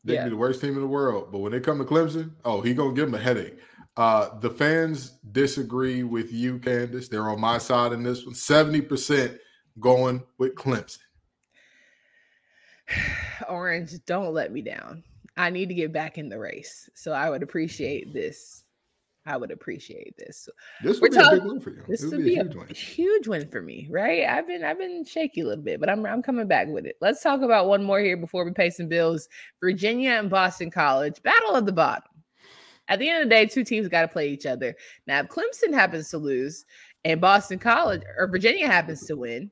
they 0.05 0.15
Yeah. 0.15 0.23
could 0.23 0.31
be 0.31 0.31
the 0.31 0.37
worst 0.39 0.61
team 0.61 0.75
in 0.75 0.81
the 0.81 0.87
world, 0.87 1.31
but 1.31 1.39
when 1.39 1.53
they 1.53 1.61
come 1.61 1.79
to 1.79 1.85
Clemson, 1.85 2.33
oh, 2.45 2.61
he 2.61 2.75
gonna 2.75 2.95
give 2.95 3.07
them 3.07 3.15
a 3.15 3.23
headache. 3.23 3.59
Uh, 3.97 4.39
the 4.39 4.51
fans 4.51 5.19
disagree 5.33 6.03
with 6.03 6.33
you, 6.33 6.59
Candace. 6.59 7.09
They're 7.09 7.29
on 7.29 7.41
my 7.41 7.59
side 7.59 7.93
in 7.93 8.03
this 8.03 8.25
one. 8.25 8.35
Seventy 8.35 8.81
percent 8.81 9.39
going 9.79 10.23
with 10.39 10.55
Clemson. 10.55 10.99
Orange, 13.49 13.93
don't 14.07 14.33
let 14.33 14.53
me 14.53 14.63
down. 14.63 15.05
I 15.37 15.51
need 15.51 15.69
to 15.69 15.75
get 15.75 15.93
back 15.93 16.19
in 16.19 16.29
the 16.29 16.39
race. 16.39 16.91
So 16.95 17.13
I 17.13 17.31
would 17.31 17.43
appreciate 17.43 18.13
this. 18.13 18.62
I 19.25 19.37
would 19.37 19.51
appreciate 19.53 20.17
this. 20.17 20.49
This 20.83 21.01
We're 21.01 21.09
would 21.09 21.13
be 21.13 21.19
a 21.19 21.31
big 21.31 21.45
win 21.45 21.61
for 21.61 21.71
you. 21.71 21.85
This 21.89 22.03
It 22.03 22.11
would 22.11 22.25
be 22.25 22.37
a 22.39 22.45
huge 22.45 22.55
win. 22.57 22.69
huge 22.69 23.29
win 23.29 23.49
for 23.49 23.63
me, 23.63 23.87
right? 23.91 24.25
I've 24.29 24.47
been 24.49 24.65
I've 24.65 24.79
been 24.79 25.05
shaky 25.05 25.43
a 25.43 25.47
little 25.47 25.63
bit, 25.63 25.79
but 25.79 25.89
I'm 25.89 26.05
I'm 26.07 26.23
coming 26.23 26.49
back 26.49 26.69
with 26.69 26.87
it. 26.87 26.97
Let's 27.01 27.23
talk 27.23 27.41
about 27.43 27.69
one 27.69 27.85
more 27.85 28.01
here 28.01 28.17
before 28.17 28.45
we 28.45 28.51
pay 28.53 28.71
some 28.71 28.89
bills. 28.89 29.29
Virginia 29.61 30.11
and 30.11 30.29
Boston 30.29 30.71
College, 30.71 31.23
battle 31.23 31.55
of 31.55 31.67
the 31.67 31.73
bottom. 31.73 32.09
At 32.89 32.99
the 32.99 33.09
end 33.09 33.23
of 33.23 33.29
the 33.29 33.35
day, 33.35 33.47
two 33.47 33.63
teams 33.65 33.89
got 33.89 34.03
to 34.03 34.09
play 34.09 34.29
each 34.29 34.45
other. 34.45 34.75
Now, 35.07 35.21
if 35.21 35.29
Clemson 35.29 35.73
happens 35.73 36.11
to 36.11 36.19
lose 36.19 36.67
and 37.05 37.21
Boston 37.21 37.61
College 37.61 38.03
or 38.19 38.27
Virginia 38.27 38.67
happens 38.67 39.07
to 39.07 39.17
win, 39.17 39.51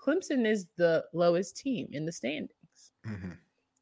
Clemson 0.00 0.46
is 0.46 0.66
the 0.76 1.04
lowest 1.12 1.56
team 1.58 1.88
in 1.92 2.06
the 2.06 2.12
standings. 2.12 2.50
Mhm. 3.06 3.36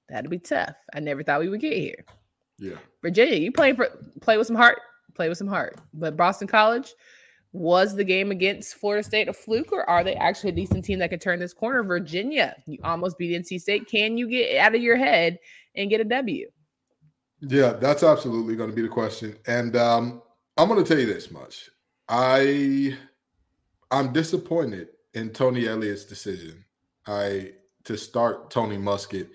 That'd 0.09 0.31
be 0.31 0.39
tough. 0.41 0.75
I 0.93 0.99
never 1.01 1.23
thought 1.23 1.41
we 1.41 1.49
would 1.49 1.61
get 1.61 1.77
here. 1.77 2.05
Yeah, 2.59 2.77
Virginia, 3.03 3.37
you 3.37 3.53
play 3.53 3.73
for 3.73 3.89
play 4.21 4.37
with 4.37 4.47
some 4.47 4.57
heart, 4.57 4.81
play 5.15 5.29
with 5.29 5.39
some 5.39 5.49
heart. 5.49 5.79
But 5.95 6.17
Boston 6.17 6.49
College 6.49 6.95
was 7.53 7.95
the 7.95 8.05
game 8.05 8.31
against 8.31 8.75
Florida 8.75 9.03
State 9.03 9.29
a 9.29 9.33
fluke, 9.33 9.73
or 9.73 9.89
are 9.89 10.05
they 10.05 10.15
actually 10.15 10.51
a 10.51 10.55
decent 10.55 10.85
team 10.85 10.99
that 10.99 11.11
could 11.11 11.21
turn 11.21 11.39
this 11.39 11.55
corner? 11.55 11.83
Virginia, 11.83 12.57
you 12.67 12.79
almost 12.85 13.19
beat 13.19 13.41
NC 13.41 13.61
State. 13.61 13.89
Can 13.89 14.19
you 14.19 14.29
get 14.29 14.59
out 14.59 14.75
of 14.75 14.83
your 14.83 14.97
head 14.97 15.39
and 15.75 15.91
get 15.91 16.01
a 16.01 16.05
W? 16.05 16.49
yeah, 17.41 17.73
that's 17.73 18.03
absolutely 18.03 18.57
going 18.57 18.71
to 18.71 18.77
be 18.77 18.83
the 18.83 18.89
question. 18.89 19.37
And 19.47 19.77
um, 19.77 20.23
I'm 20.57 20.69
going 20.69 20.83
to 20.83 20.89
tell 20.89 20.99
you 20.99 21.07
this 21.07 21.31
much: 21.31 21.71
I, 22.09 22.97
I'm 23.91 24.13
disappointed 24.13 24.89
in 25.15 25.31
Tony 25.31 25.67
Elliott's 25.67 26.05
decision. 26.05 26.65
I 27.07 27.53
to 27.85 27.97
start 27.97 28.51
Tony 28.51 28.77
Muskett. 28.77 29.29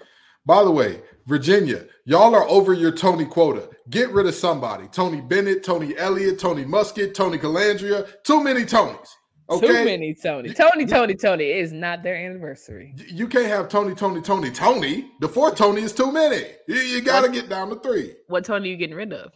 By 0.45 0.63
the 0.63 0.71
way, 0.71 1.01
Virginia, 1.25 1.85
y'all 2.05 2.35
are 2.35 2.47
over 2.49 2.73
your 2.73 2.91
Tony 2.91 3.25
quota. 3.25 3.69
Get 3.89 4.11
rid 4.11 4.27
of 4.27 4.35
somebody. 4.35 4.87
Tony 4.87 5.21
Bennett, 5.21 5.63
Tony 5.63 5.97
Elliott, 5.97 6.39
Tony 6.39 6.65
Muskett, 6.65 7.13
Tony 7.13 7.37
Colandrea. 7.37 8.07
Too 8.23 8.43
many 8.43 8.63
Tonys. 8.63 9.07
Okay. 9.49 9.67
Too 9.67 9.85
many 9.85 10.13
Tony. 10.13 10.53
Tony, 10.53 10.85
Tony, 10.85 11.15
Tony. 11.15 11.51
is 11.51 11.73
not 11.73 12.01
their 12.01 12.15
anniversary. 12.15 12.95
You 13.07 13.27
can't 13.27 13.47
have 13.47 13.67
Tony, 13.69 13.93
Tony, 13.93 14.21
Tony, 14.21 14.49
Tony. 14.51 15.11
The 15.19 15.27
fourth 15.27 15.55
Tony 15.55 15.81
is 15.81 15.93
too 15.93 16.11
many. 16.11 16.45
You, 16.67 16.75
you 16.75 17.01
got 17.01 17.21
to 17.25 17.29
get 17.29 17.49
down 17.49 17.69
to 17.69 17.75
three. 17.75 18.15
What 18.27 18.45
Tony 18.45 18.69
are 18.69 18.71
you 18.71 18.77
getting 18.77 18.95
rid 18.95 19.13
of? 19.13 19.31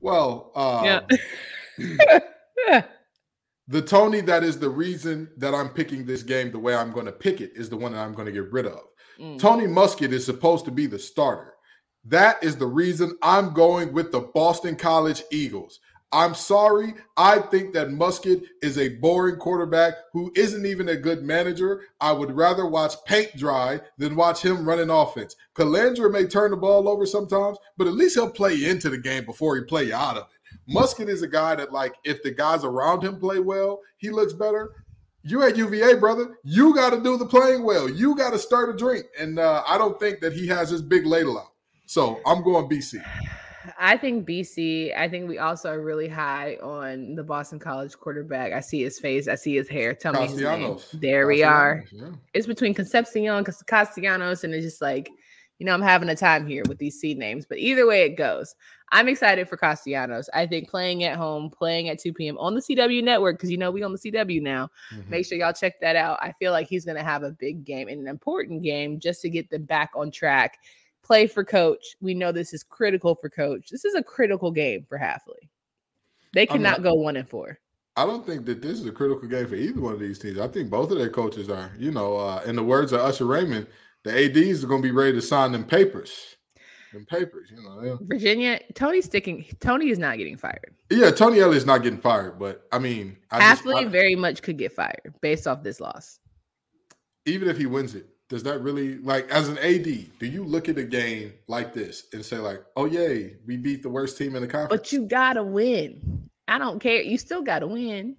Well, 0.00 0.52
uh, 0.54 0.82
Yeah. 0.84 2.20
Yeah. 2.66 2.82
the 3.68 3.82
Tony 3.82 4.20
that 4.22 4.44
is 4.44 4.58
the 4.58 4.70
reason 4.70 5.28
that 5.38 5.54
I'm 5.54 5.68
picking 5.68 6.06
this 6.06 6.22
game 6.22 6.52
the 6.52 6.58
way 6.58 6.74
I'm 6.74 6.92
going 6.92 7.06
to 7.06 7.12
pick 7.12 7.40
it 7.40 7.52
is 7.54 7.68
the 7.68 7.76
one 7.76 7.92
that 7.92 7.98
I'm 7.98 8.14
going 8.14 8.26
to 8.26 8.32
get 8.32 8.50
rid 8.52 8.66
of. 8.66 8.80
Mm. 9.20 9.38
Tony 9.38 9.66
Muskett 9.66 10.12
is 10.12 10.24
supposed 10.24 10.64
to 10.64 10.70
be 10.70 10.86
the 10.86 10.98
starter. 10.98 11.54
That 12.04 12.42
is 12.42 12.56
the 12.56 12.66
reason 12.66 13.16
I'm 13.22 13.52
going 13.52 13.92
with 13.92 14.10
the 14.12 14.20
Boston 14.20 14.76
College 14.76 15.22
Eagles. 15.30 15.80
I'm 16.12 16.34
sorry. 16.34 16.94
I 17.16 17.38
think 17.38 17.72
that 17.74 17.88
Muskett 17.88 18.44
is 18.62 18.78
a 18.78 18.96
boring 18.96 19.36
quarterback 19.36 19.94
who 20.12 20.32
isn't 20.34 20.66
even 20.66 20.88
a 20.88 20.96
good 20.96 21.22
manager. 21.22 21.82
I 22.00 22.10
would 22.12 22.36
rather 22.36 22.66
watch 22.66 22.94
paint 23.04 23.36
dry 23.36 23.80
than 23.96 24.16
watch 24.16 24.42
him 24.42 24.66
run 24.66 24.80
an 24.80 24.90
offense. 24.90 25.36
Colandrea 25.54 26.10
may 26.10 26.26
turn 26.26 26.50
the 26.50 26.56
ball 26.56 26.88
over 26.88 27.06
sometimes, 27.06 27.58
but 27.76 27.86
at 27.86 27.94
least 27.94 28.16
he'll 28.16 28.30
play 28.30 28.64
into 28.64 28.90
the 28.90 28.98
game 28.98 29.24
before 29.24 29.54
he 29.54 29.62
play 29.62 29.92
out 29.92 30.16
of 30.16 30.24
it. 30.24 30.74
Muskett 30.74 31.08
is 31.08 31.22
a 31.22 31.28
guy 31.28 31.54
that, 31.54 31.72
like, 31.72 31.94
if 32.04 32.22
the 32.22 32.30
guys 32.30 32.64
around 32.64 33.04
him 33.04 33.20
play 33.20 33.38
well, 33.38 33.80
he 33.98 34.10
looks 34.10 34.32
better. 34.32 34.70
You 35.22 35.42
at 35.42 35.56
UVA, 35.56 35.96
brother. 35.96 36.38
You 36.44 36.74
got 36.74 36.90
to 36.90 37.00
do 37.00 37.18
the 37.18 37.26
playing 37.26 37.62
well. 37.62 37.90
You 37.90 38.16
got 38.16 38.30
to 38.30 38.38
start 38.38 38.74
a 38.74 38.76
drink, 38.76 39.06
and 39.18 39.38
uh, 39.38 39.62
I 39.66 39.76
don't 39.76 40.00
think 40.00 40.20
that 40.20 40.32
he 40.32 40.46
has 40.48 40.70
his 40.70 40.80
big 40.80 41.04
ladle 41.04 41.38
out. 41.38 41.52
So 41.86 42.20
I'm 42.24 42.42
going 42.42 42.68
BC. 42.68 43.04
I 43.78 43.96
think 43.96 44.26
BC. 44.26 44.96
I 44.96 45.08
think 45.08 45.28
we 45.28 45.38
also 45.38 45.70
are 45.70 45.80
really 45.80 46.08
high 46.08 46.56
on 46.62 47.14
the 47.14 47.22
Boston 47.22 47.58
College 47.58 47.98
quarterback. 47.98 48.52
I 48.52 48.60
see 48.60 48.82
his 48.82 48.98
face. 48.98 49.28
I 49.28 49.34
see 49.34 49.56
his 49.56 49.68
hair. 49.68 49.94
Tell 49.94 50.14
me 50.14 50.26
his 50.26 50.36
name. 50.36 50.78
There 50.94 51.26
we 51.26 51.42
are. 51.42 51.84
Yeah. 51.92 52.10
It's 52.32 52.46
between 52.46 52.72
Concepcion, 52.72 53.26
and 53.26 53.46
Castellanos, 53.66 54.44
and 54.44 54.54
it's 54.54 54.64
just 54.64 54.80
like, 54.80 55.10
you 55.58 55.66
know, 55.66 55.74
I'm 55.74 55.82
having 55.82 56.08
a 56.08 56.16
time 56.16 56.46
here 56.46 56.62
with 56.66 56.78
these 56.78 56.98
seed 56.98 57.18
names. 57.18 57.44
But 57.44 57.58
either 57.58 57.86
way 57.86 58.02
it 58.02 58.16
goes, 58.16 58.54
I'm 58.92 59.08
excited 59.08 59.48
for 59.48 59.56
Castellanos. 59.56 60.28
I 60.34 60.46
think 60.46 60.68
playing 60.68 61.04
at 61.04 61.16
home, 61.16 61.48
playing 61.48 61.88
at 61.88 62.00
2 62.00 62.12
p.m. 62.12 62.36
on 62.38 62.54
the 62.54 62.60
CW 62.60 63.04
network, 63.04 63.36
because 63.36 63.50
you 63.50 63.56
know 63.56 63.70
we 63.70 63.82
on 63.82 63.92
the 63.92 63.98
CW 63.98 64.42
now. 64.42 64.68
Mm-hmm. 64.92 65.10
Make 65.10 65.26
sure 65.26 65.38
y'all 65.38 65.52
check 65.52 65.80
that 65.80 65.94
out. 65.94 66.18
I 66.20 66.32
feel 66.32 66.50
like 66.52 66.66
he's 66.66 66.84
going 66.84 66.96
to 66.96 67.04
have 67.04 67.22
a 67.22 67.30
big 67.30 67.64
game 67.64 67.88
and 67.88 68.00
an 68.00 68.08
important 68.08 68.62
game 68.62 68.98
just 68.98 69.22
to 69.22 69.30
get 69.30 69.48
them 69.48 69.64
back 69.64 69.90
on 69.94 70.10
track 70.10 70.58
play 71.02 71.26
for 71.26 71.44
coach. 71.44 71.96
We 72.00 72.14
know 72.14 72.32
this 72.32 72.52
is 72.52 72.62
critical 72.62 73.14
for 73.14 73.28
coach. 73.28 73.68
This 73.68 73.84
is 73.84 73.94
a 73.94 74.02
critical 74.02 74.50
game 74.50 74.86
for 74.88 74.98
Hafley. 74.98 75.48
They 76.32 76.46
cannot 76.46 76.74
I 76.74 76.76
mean, 76.78 76.82
go 76.84 76.94
one 76.94 77.16
and 77.16 77.28
four. 77.28 77.58
I 77.96 78.06
don't 78.06 78.24
think 78.24 78.46
that 78.46 78.62
this 78.62 78.78
is 78.78 78.86
a 78.86 78.92
critical 78.92 79.28
game 79.28 79.48
for 79.48 79.56
either 79.56 79.80
one 79.80 79.92
of 79.92 80.00
these 80.00 80.18
teams. 80.18 80.38
I 80.38 80.46
think 80.46 80.70
both 80.70 80.90
of 80.90 80.98
their 80.98 81.10
coaches 81.10 81.48
are, 81.50 81.72
you 81.76 81.90
know, 81.90 82.16
uh, 82.16 82.42
in 82.46 82.54
the 82.54 82.62
words 82.62 82.92
of 82.92 83.00
Usher 83.00 83.26
Raymond, 83.26 83.66
the 84.04 84.24
ADs 84.24 84.62
are 84.62 84.68
going 84.68 84.82
to 84.82 84.88
be 84.88 84.94
ready 84.94 85.12
to 85.12 85.22
sign 85.22 85.52
them 85.52 85.64
papers. 85.64 86.36
Them 86.92 87.06
papers, 87.06 87.50
you 87.54 87.62
know. 87.62 87.80
Yeah. 87.82 87.96
Virginia, 88.00 88.60
Tony's 88.74 89.04
sticking. 89.04 89.44
Tony 89.60 89.90
is 89.90 89.98
not 89.98 90.18
getting 90.18 90.36
fired. 90.36 90.74
Yeah, 90.90 91.10
Tony 91.10 91.38
Elliott's 91.38 91.66
not 91.66 91.82
getting 91.82 92.00
fired, 92.00 92.38
but 92.38 92.66
I 92.72 92.78
mean, 92.78 93.16
I 93.30 93.40
Hafley 93.40 93.72
just, 93.72 93.86
I, 93.86 93.88
very 93.88 94.16
much 94.16 94.42
could 94.42 94.58
get 94.58 94.72
fired 94.72 95.14
based 95.20 95.46
off 95.46 95.62
this 95.62 95.80
loss. 95.80 96.18
Even 97.26 97.48
if 97.48 97.56
he 97.56 97.66
wins 97.66 97.94
it, 97.94 98.06
does 98.28 98.42
that 98.42 98.60
really 98.60 98.98
like 98.98 99.28
as 99.30 99.48
an 99.48 99.58
AD, 99.58 99.84
do 99.84 100.26
you 100.26 100.44
look 100.44 100.68
at 100.68 100.78
a 100.78 100.84
game 100.84 101.32
like 101.46 101.72
this 101.72 102.06
and 102.12 102.24
say 102.24 102.38
like, 102.38 102.64
"Oh 102.76 102.86
yay, 102.86 103.36
we 103.46 103.56
beat 103.56 103.82
the 103.82 103.88
worst 103.88 104.18
team 104.18 104.34
in 104.34 104.42
the 104.42 104.48
conference"? 104.48 104.80
But 104.80 104.92
you 104.92 105.06
gotta 105.06 105.42
win. 105.42 106.28
I 106.48 106.58
don't 106.58 106.80
care. 106.80 107.02
You 107.02 107.18
still 107.18 107.42
gotta 107.42 107.66
win. 107.66 108.16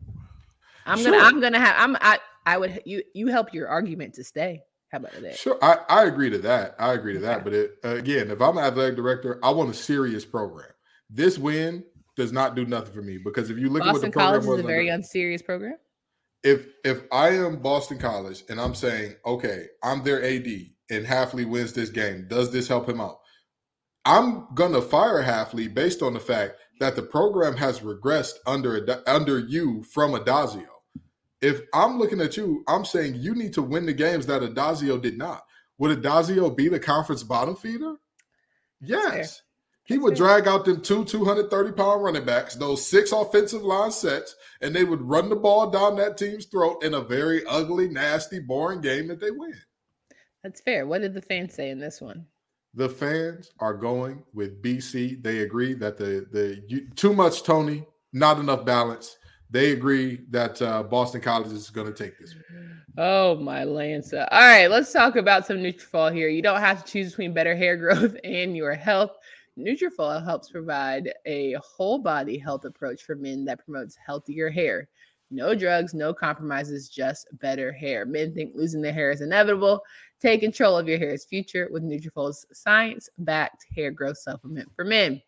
I'm 0.85 0.97
sure. 0.99 1.11
gonna. 1.11 1.23
I'm 1.23 1.39
gonna 1.41 1.59
have. 1.59 1.75
I'm. 1.77 1.97
I. 1.99 2.19
I 2.45 2.57
would. 2.57 2.81
You. 2.85 3.03
You 3.13 3.27
help 3.27 3.53
your 3.53 3.67
argument 3.67 4.13
to 4.15 4.23
stay. 4.23 4.63
How 4.91 4.97
about 4.97 5.13
that? 5.21 5.37
Sure, 5.37 5.57
I, 5.61 5.77
I 5.89 6.05
agree 6.05 6.29
to 6.29 6.37
that. 6.39 6.75
I 6.77 6.93
agree 6.93 7.13
to 7.13 7.19
that. 7.19 7.43
But 7.43 7.53
it, 7.53 7.71
again, 7.83 8.29
if 8.29 8.41
I'm 8.41 8.57
an 8.57 8.65
athletic 8.65 8.95
director, 8.95 9.39
I 9.43 9.51
want 9.51 9.69
a 9.69 9.73
serious 9.73 10.25
program. 10.25 10.69
This 11.09 11.37
win 11.37 11.83
does 12.17 12.31
not 12.31 12.55
do 12.55 12.65
nothing 12.65 12.93
for 12.93 13.01
me 13.01 13.17
because 13.23 13.49
if 13.49 13.57
you 13.57 13.69
look 13.69 13.83
Boston 13.83 13.89
at 13.89 13.93
what 13.93 14.01
the 14.01 14.11
program 14.11 14.41
College 14.43 14.59
is 14.59 14.65
a 14.65 14.67
very 14.67 14.89
unserious 14.89 15.41
program 15.41 15.77
if 16.43 16.67
if 16.83 17.03
I 17.11 17.29
am 17.29 17.61
Boston 17.61 17.97
College 17.97 18.43
and 18.49 18.59
I'm 18.59 18.75
saying, 18.75 19.15
okay, 19.25 19.67
I'm 19.83 20.03
their 20.03 20.23
AD 20.23 20.47
and 20.89 21.05
Hafley 21.05 21.47
wins 21.47 21.73
this 21.73 21.89
game, 21.89 22.25
does 22.27 22.51
this 22.51 22.67
help 22.67 22.89
him 22.89 22.99
out? 23.01 23.19
I'm 24.05 24.47
gonna 24.55 24.81
fire 24.81 25.23
Hafley 25.23 25.71
based 25.71 26.01
on 26.01 26.13
the 26.13 26.19
fact 26.19 26.55
that 26.79 26.95
the 26.95 27.03
program 27.03 27.55
has 27.57 27.79
regressed 27.79 28.35
under 28.47 29.01
under 29.05 29.39
you 29.39 29.83
from 29.83 30.11
Addazio. 30.13 30.65
If 31.41 31.61
I'm 31.73 31.97
looking 31.97 32.21
at 32.21 32.37
you, 32.37 32.63
I'm 32.67 32.85
saying 32.85 33.15
you 33.15 33.33
need 33.33 33.53
to 33.53 33.61
win 33.61 33.85
the 33.85 33.93
games 33.93 34.25
that 34.27 34.41
Addazio 34.41 35.01
did 35.01 35.17
not. 35.17 35.43
Would 35.79 36.01
Addazio 36.01 36.55
be 36.55 36.67
the 36.67 36.79
conference 36.79 37.23
bottom 37.23 37.55
feeder? 37.55 37.95
Yes. 38.79 39.41
He 39.83 39.97
would 39.97 40.15
drag 40.15 40.47
out 40.47 40.65
them 40.65 40.81
two 40.81 41.03
230 41.03 41.71
pound 41.73 42.03
running 42.03 42.23
backs, 42.23 42.55
those 42.55 42.87
six 42.87 43.11
offensive 43.11 43.63
line 43.63 43.91
sets, 43.91 44.35
and 44.61 44.75
they 44.75 44.83
would 44.83 45.01
run 45.01 45.29
the 45.29 45.35
ball 45.35 45.69
down 45.69 45.95
that 45.97 46.17
team's 46.17 46.45
throat 46.45 46.83
in 46.83 46.93
a 46.93 47.01
very 47.01 47.45
ugly, 47.47 47.89
nasty, 47.89 48.39
boring 48.39 48.81
game 48.81 49.07
that 49.07 49.19
they 49.19 49.31
win. 49.31 49.55
That's 50.43 50.61
fair. 50.61 50.85
What 50.85 51.01
did 51.01 51.13
the 51.13 51.21
fans 51.21 51.53
say 51.53 51.71
in 51.71 51.79
this 51.79 51.99
one? 51.99 52.27
The 52.73 52.89
fans 52.89 53.51
are 53.59 53.73
going 53.73 54.23
with 54.33 54.61
BC. 54.61 55.21
They 55.21 55.39
agree 55.39 55.73
that 55.73 55.97
the 55.97 56.27
the 56.31 56.63
you, 56.67 56.87
too 56.95 57.13
much 57.13 57.43
Tony, 57.43 57.85
not 58.13 58.39
enough 58.39 58.65
balance. 58.65 59.17
They 59.51 59.73
agree 59.73 60.21
that 60.29 60.61
uh, 60.61 60.83
Boston 60.83 61.19
College 61.19 61.51
is 61.51 61.69
going 61.69 61.87
to 61.87 61.93
take 61.93 62.17
this. 62.17 62.35
Oh 62.97 63.35
my 63.35 63.65
Lanza! 63.65 64.33
All 64.33 64.47
right, 64.47 64.67
let's 64.67 64.91
talk 64.93 65.17
about 65.17 65.45
some 65.45 65.57
Nutrafol 65.57 66.13
here. 66.13 66.29
You 66.29 66.41
don't 66.41 66.61
have 66.61 66.83
to 66.83 66.91
choose 66.91 67.09
between 67.09 67.33
better 67.33 67.55
hair 67.55 67.75
growth 67.75 68.15
and 68.23 68.55
your 68.55 68.73
health. 68.73 69.11
Nutrafol 69.59 70.23
helps 70.23 70.49
provide 70.49 71.11
a 71.25 71.55
whole 71.55 71.99
body 71.99 72.37
health 72.37 72.63
approach 72.63 73.03
for 73.03 73.15
men 73.15 73.43
that 73.45 73.63
promotes 73.63 73.97
healthier 74.05 74.49
hair. 74.49 74.87
No 75.29 75.55
drugs, 75.55 75.93
no 75.93 76.13
compromises, 76.13 76.89
just 76.89 77.27
better 77.39 77.71
hair. 77.71 78.05
Men 78.05 78.33
think 78.33 78.53
losing 78.55 78.81
their 78.81 78.93
hair 78.93 79.11
is 79.11 79.21
inevitable. 79.21 79.81
Take 80.21 80.41
control 80.41 80.77
of 80.77 80.87
your 80.87 80.97
hair's 80.97 81.25
future 81.25 81.69
with 81.71 81.83
Nutrafol's 81.83 82.45
science-backed 82.53 83.65
hair 83.75 83.91
growth 83.91 84.17
supplement 84.17 84.69
for 84.75 84.85
men. 84.85 85.21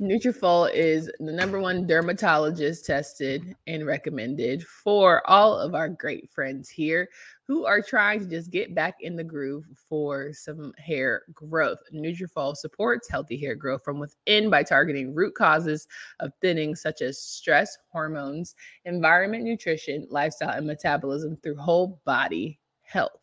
Nutrafol 0.00 0.72
is 0.72 1.10
the 1.18 1.32
number 1.32 1.58
one 1.58 1.84
dermatologist 1.84 2.86
tested 2.86 3.56
and 3.66 3.84
recommended 3.84 4.64
for 4.64 5.28
all 5.28 5.58
of 5.58 5.74
our 5.74 5.88
great 5.88 6.30
friends 6.30 6.68
here 6.68 7.08
who 7.48 7.66
are 7.66 7.82
trying 7.82 8.20
to 8.20 8.26
just 8.26 8.52
get 8.52 8.76
back 8.76 8.94
in 9.00 9.16
the 9.16 9.24
groove 9.24 9.64
for 9.88 10.32
some 10.32 10.72
hair 10.78 11.22
growth. 11.34 11.80
Nutrafol 11.92 12.54
supports 12.54 13.08
healthy 13.08 13.36
hair 13.36 13.56
growth 13.56 13.82
from 13.84 13.98
within 13.98 14.48
by 14.48 14.62
targeting 14.62 15.16
root 15.16 15.34
causes 15.34 15.88
of 16.20 16.30
thinning 16.40 16.76
such 16.76 17.02
as 17.02 17.20
stress, 17.20 17.76
hormones, 17.90 18.54
environment, 18.84 19.42
nutrition, 19.42 20.06
lifestyle, 20.10 20.56
and 20.56 20.66
metabolism 20.66 21.36
through 21.42 21.56
whole 21.56 22.00
body 22.04 22.60
health. 22.82 23.18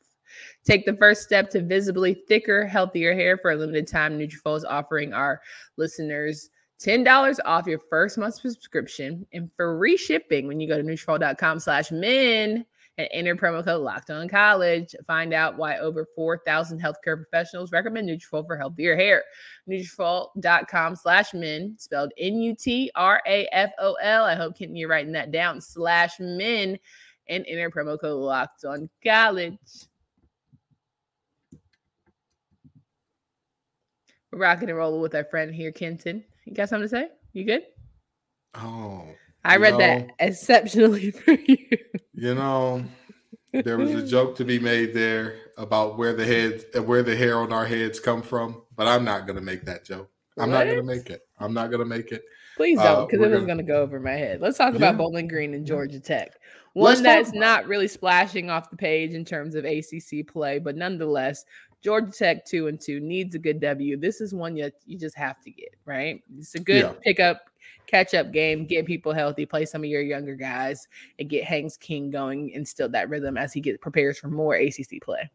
Take 0.65 0.86
the 0.86 0.98
first 0.98 1.22
step 1.22 1.50
to 1.51 1.62
visibly 1.62 2.24
thicker, 2.27 2.65
healthier 2.65 3.13
hair 3.13 3.38
for 3.38 3.51
a 3.51 3.55
limited 3.55 3.88
time. 3.88 4.20
Nutrafol 4.20 4.58
is 4.58 4.65
offering 4.65 5.13
our 5.13 5.39
listeners 5.77 6.50
$10 6.82 7.38
off 7.46 7.67
your 7.67 7.79
first 7.89 8.17
month 8.17 8.36
subscription 8.36 9.25
and 9.34 9.50
free 9.58 9.98
shipping 9.98 10.48
when 10.48 10.60
you 10.60 10.67
go 10.67 10.77
to 10.77 10.84
Nutrafol.com 10.84 11.60
slash 11.60 11.91
men 11.91 12.65
and 12.98 13.10
enter 13.12 13.36
promo 13.36 13.63
code 13.63 13.82
locked 13.82 14.10
on 14.10 14.29
college. 14.29 14.96
Find 15.05 15.34
out 15.34 15.58
why 15.58 15.77
over 15.77 16.08
4,000 16.15 16.82
healthcare 16.82 17.17
professionals 17.17 17.72
recommend 17.72 18.10
Nutrafol 18.10 18.46
for 18.46 18.58
healthier 18.58 18.96
hair. 18.96 19.24
Nutrafol.com 19.70 20.96
slash 20.96 21.34
men, 21.34 21.75
spelled 21.77 22.13
N-U-T-R-A-F-O-L. 22.17 22.63
I 24.24 24.36
hope, 24.36 24.58
Kenton, 24.58 24.75
you're 24.75 24.89
writing 24.89 25.13
that 25.13 25.32
down, 25.32 25.60
slash 25.60 26.20
men, 26.20 26.77
and 27.27 27.46
enter 27.48 27.70
promo 27.70 28.00
code 28.00 28.22
locked 28.22 28.63
on 28.65 28.89
college. 29.05 29.58
We're 34.32 34.39
rocking 34.39 34.70
and 34.70 34.77
rolling 34.77 35.01
with 35.01 35.15
our 35.15 35.25
friend 35.25 35.53
here, 35.53 35.72
Kenton. 35.72 36.24
You 36.45 36.53
got 36.53 36.69
something 36.69 36.87
to 36.87 36.89
say? 36.89 37.09
You 37.33 37.43
good? 37.43 37.63
Oh. 38.53 39.03
I 39.43 39.57
read 39.57 39.73
know, 39.73 39.77
that 39.79 40.09
exceptionally 40.19 41.11
for 41.11 41.31
you. 41.31 41.67
You 42.13 42.33
know, 42.33 42.83
there 43.51 43.77
was 43.77 43.91
a 43.91 44.05
joke 44.05 44.35
to 44.37 44.45
be 44.45 44.57
made 44.57 44.93
there 44.93 45.35
about 45.57 45.97
where 45.97 46.13
the 46.13 46.25
head 46.25 46.63
where 46.85 47.03
the 47.03 47.15
hair 47.15 47.39
on 47.39 47.53
our 47.53 47.65
heads 47.65 47.99
come 47.99 48.21
from, 48.21 48.61
but 48.75 48.87
I'm 48.87 49.03
not 49.03 49.27
gonna 49.27 49.41
make 49.41 49.65
that 49.65 49.85
joke. 49.85 50.09
I'm 50.37 50.51
what? 50.51 50.65
not 50.65 50.67
gonna 50.67 50.83
make 50.83 51.09
it. 51.09 51.21
I'm 51.39 51.53
not 51.53 51.71
gonna 51.71 51.85
make 51.85 52.11
it. 52.11 52.23
Please 52.55 52.79
don't, 52.79 53.07
because 53.07 53.23
uh, 53.23 53.27
it 53.27 53.31
was 53.31 53.41
gonna... 53.41 53.63
gonna 53.63 53.63
go 53.63 53.81
over 53.81 53.99
my 53.99 54.13
head. 54.13 54.41
Let's 54.41 54.57
talk 54.57 54.73
yeah. 54.73 54.77
about 54.77 54.97
Bowling 54.97 55.27
Green 55.27 55.53
and 55.53 55.65
Georgia 55.65 55.99
Tech. 55.99 56.31
One 56.73 56.89
Let's 56.89 57.01
that's 57.01 57.33
not 57.33 57.67
really 57.67 57.87
splashing 57.87 58.49
off 58.49 58.69
the 58.69 58.75
page 58.75 59.13
in 59.13 59.23
terms 59.23 59.55
of 59.55 59.63
ACC 59.63 60.27
play, 60.27 60.59
but 60.59 60.75
nonetheless, 60.75 61.45
Georgia 61.84 62.12
Tech 62.12 62.46
two 62.46 62.67
and 62.67 62.79
two 62.79 63.00
needs 63.00 63.36
a 63.36 63.39
good 63.39 63.60
W. 63.62 63.98
This 63.98 64.22
is 64.22 64.34
one 64.34 64.55
you 64.55 64.72
you 64.86 64.98
just 64.98 65.15
have 65.15 65.39
to 65.41 65.51
get 65.51 65.75
right. 65.86 66.22
It's 66.38 66.55
a 66.55 66.60
good 66.60 66.84
yeah. 66.84 66.94
pickup, 67.03 67.50
catch 67.88 68.13
up 68.13 68.32
game, 68.32 68.65
get 68.65 68.86
people 68.86 69.13
healthy, 69.13 69.46
play 69.46 69.65
some 69.65 69.84
of 69.84 69.89
your 69.89 70.01
younger 70.01 70.36
guys, 70.36 70.88
and 71.20 71.29
get 71.29 71.44
Haynes 71.44 71.77
King 71.77 72.10
going, 72.10 72.50
instill 72.50 72.89
that 72.89 73.10
rhythm 73.10 73.38
as 73.38 73.53
he 73.53 73.62
gets 73.62 73.77
prepares 73.77 74.17
for 74.17 74.27
more 74.27 74.55
ACC 74.55 75.01
play. 75.03 75.29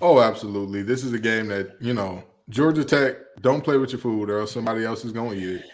Oh, 0.00 0.20
absolutely. 0.20 0.82
This 0.82 1.04
is 1.04 1.12
a 1.12 1.18
game 1.18 1.48
that 1.48 1.76
you 1.80 1.94
know 1.94 2.24
Georgia 2.48 2.84
Tech 2.84 3.16
don't 3.40 3.62
play 3.62 3.76
with 3.76 3.92
your 3.92 4.00
food, 4.00 4.30
or 4.30 4.40
else 4.40 4.52
somebody 4.52 4.84
else 4.84 5.04
is 5.04 5.12
going 5.12 5.38
to 5.38 5.44
eat 5.44 5.56
it. 5.56 5.66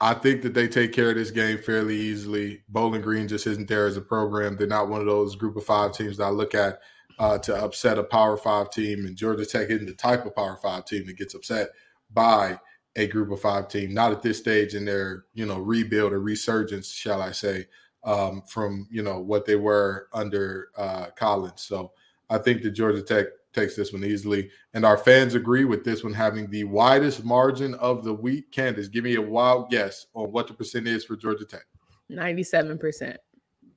I 0.00 0.12
think 0.12 0.42
that 0.42 0.54
they 0.54 0.68
take 0.68 0.92
care 0.92 1.10
of 1.10 1.16
this 1.16 1.30
game 1.30 1.58
fairly 1.58 1.96
easily. 1.96 2.62
Bowling 2.68 3.00
Green 3.00 3.28
just 3.28 3.46
isn't 3.46 3.68
there 3.68 3.86
as 3.86 3.96
a 3.96 4.00
program. 4.00 4.56
They're 4.56 4.66
not 4.66 4.88
one 4.88 5.00
of 5.00 5.06
those 5.06 5.36
group 5.36 5.56
of 5.56 5.64
five 5.64 5.92
teams 5.92 6.16
that 6.16 6.24
I 6.24 6.30
look 6.30 6.54
at 6.54 6.80
uh, 7.18 7.38
to 7.38 7.54
upset 7.56 7.98
a 7.98 8.04
Power 8.04 8.36
Five 8.36 8.70
team, 8.70 9.06
and 9.06 9.16
Georgia 9.16 9.46
Tech 9.46 9.70
isn't 9.70 9.86
the 9.86 9.94
type 9.94 10.26
of 10.26 10.34
Power 10.34 10.58
Five 10.62 10.84
team 10.84 11.06
that 11.06 11.18
gets 11.18 11.34
upset 11.34 11.70
by 12.12 12.58
a 12.96 13.06
group 13.06 13.30
of 13.30 13.40
five 13.40 13.68
team, 13.68 13.92
not 13.92 14.12
at 14.12 14.22
this 14.22 14.38
stage 14.38 14.74
in 14.74 14.84
their, 14.84 15.24
you 15.34 15.46
know, 15.46 15.58
rebuild 15.58 16.12
or 16.12 16.20
resurgence, 16.20 16.92
shall 16.92 17.20
I 17.20 17.32
say, 17.32 17.66
um, 18.04 18.42
from, 18.42 18.86
you 18.90 19.02
know, 19.02 19.18
what 19.18 19.46
they 19.46 19.56
were 19.56 20.08
under 20.12 20.68
uh, 20.76 21.06
Collins. 21.16 21.62
So 21.62 21.92
I 22.30 22.38
think 22.38 22.62
that 22.62 22.70
Georgia 22.70 23.02
Tech 23.02 23.26
takes 23.52 23.76
this 23.76 23.92
one 23.92 24.04
easily. 24.04 24.50
And 24.74 24.84
our 24.84 24.98
fans 24.98 25.34
agree 25.34 25.64
with 25.64 25.84
this 25.84 26.04
one 26.04 26.12
having 26.12 26.50
the 26.50 26.64
widest 26.64 27.24
margin 27.24 27.74
of 27.74 28.04
the 28.04 28.14
week. 28.14 28.50
Candace, 28.52 28.88
give 28.88 29.04
me 29.04 29.16
a 29.16 29.22
wild 29.22 29.70
guess 29.70 30.06
on 30.14 30.30
what 30.32 30.46
the 30.46 30.54
percent 30.54 30.86
is 30.86 31.04
for 31.04 31.16
Georgia 31.16 31.44
Tech. 31.44 31.64
97%. 32.10 33.16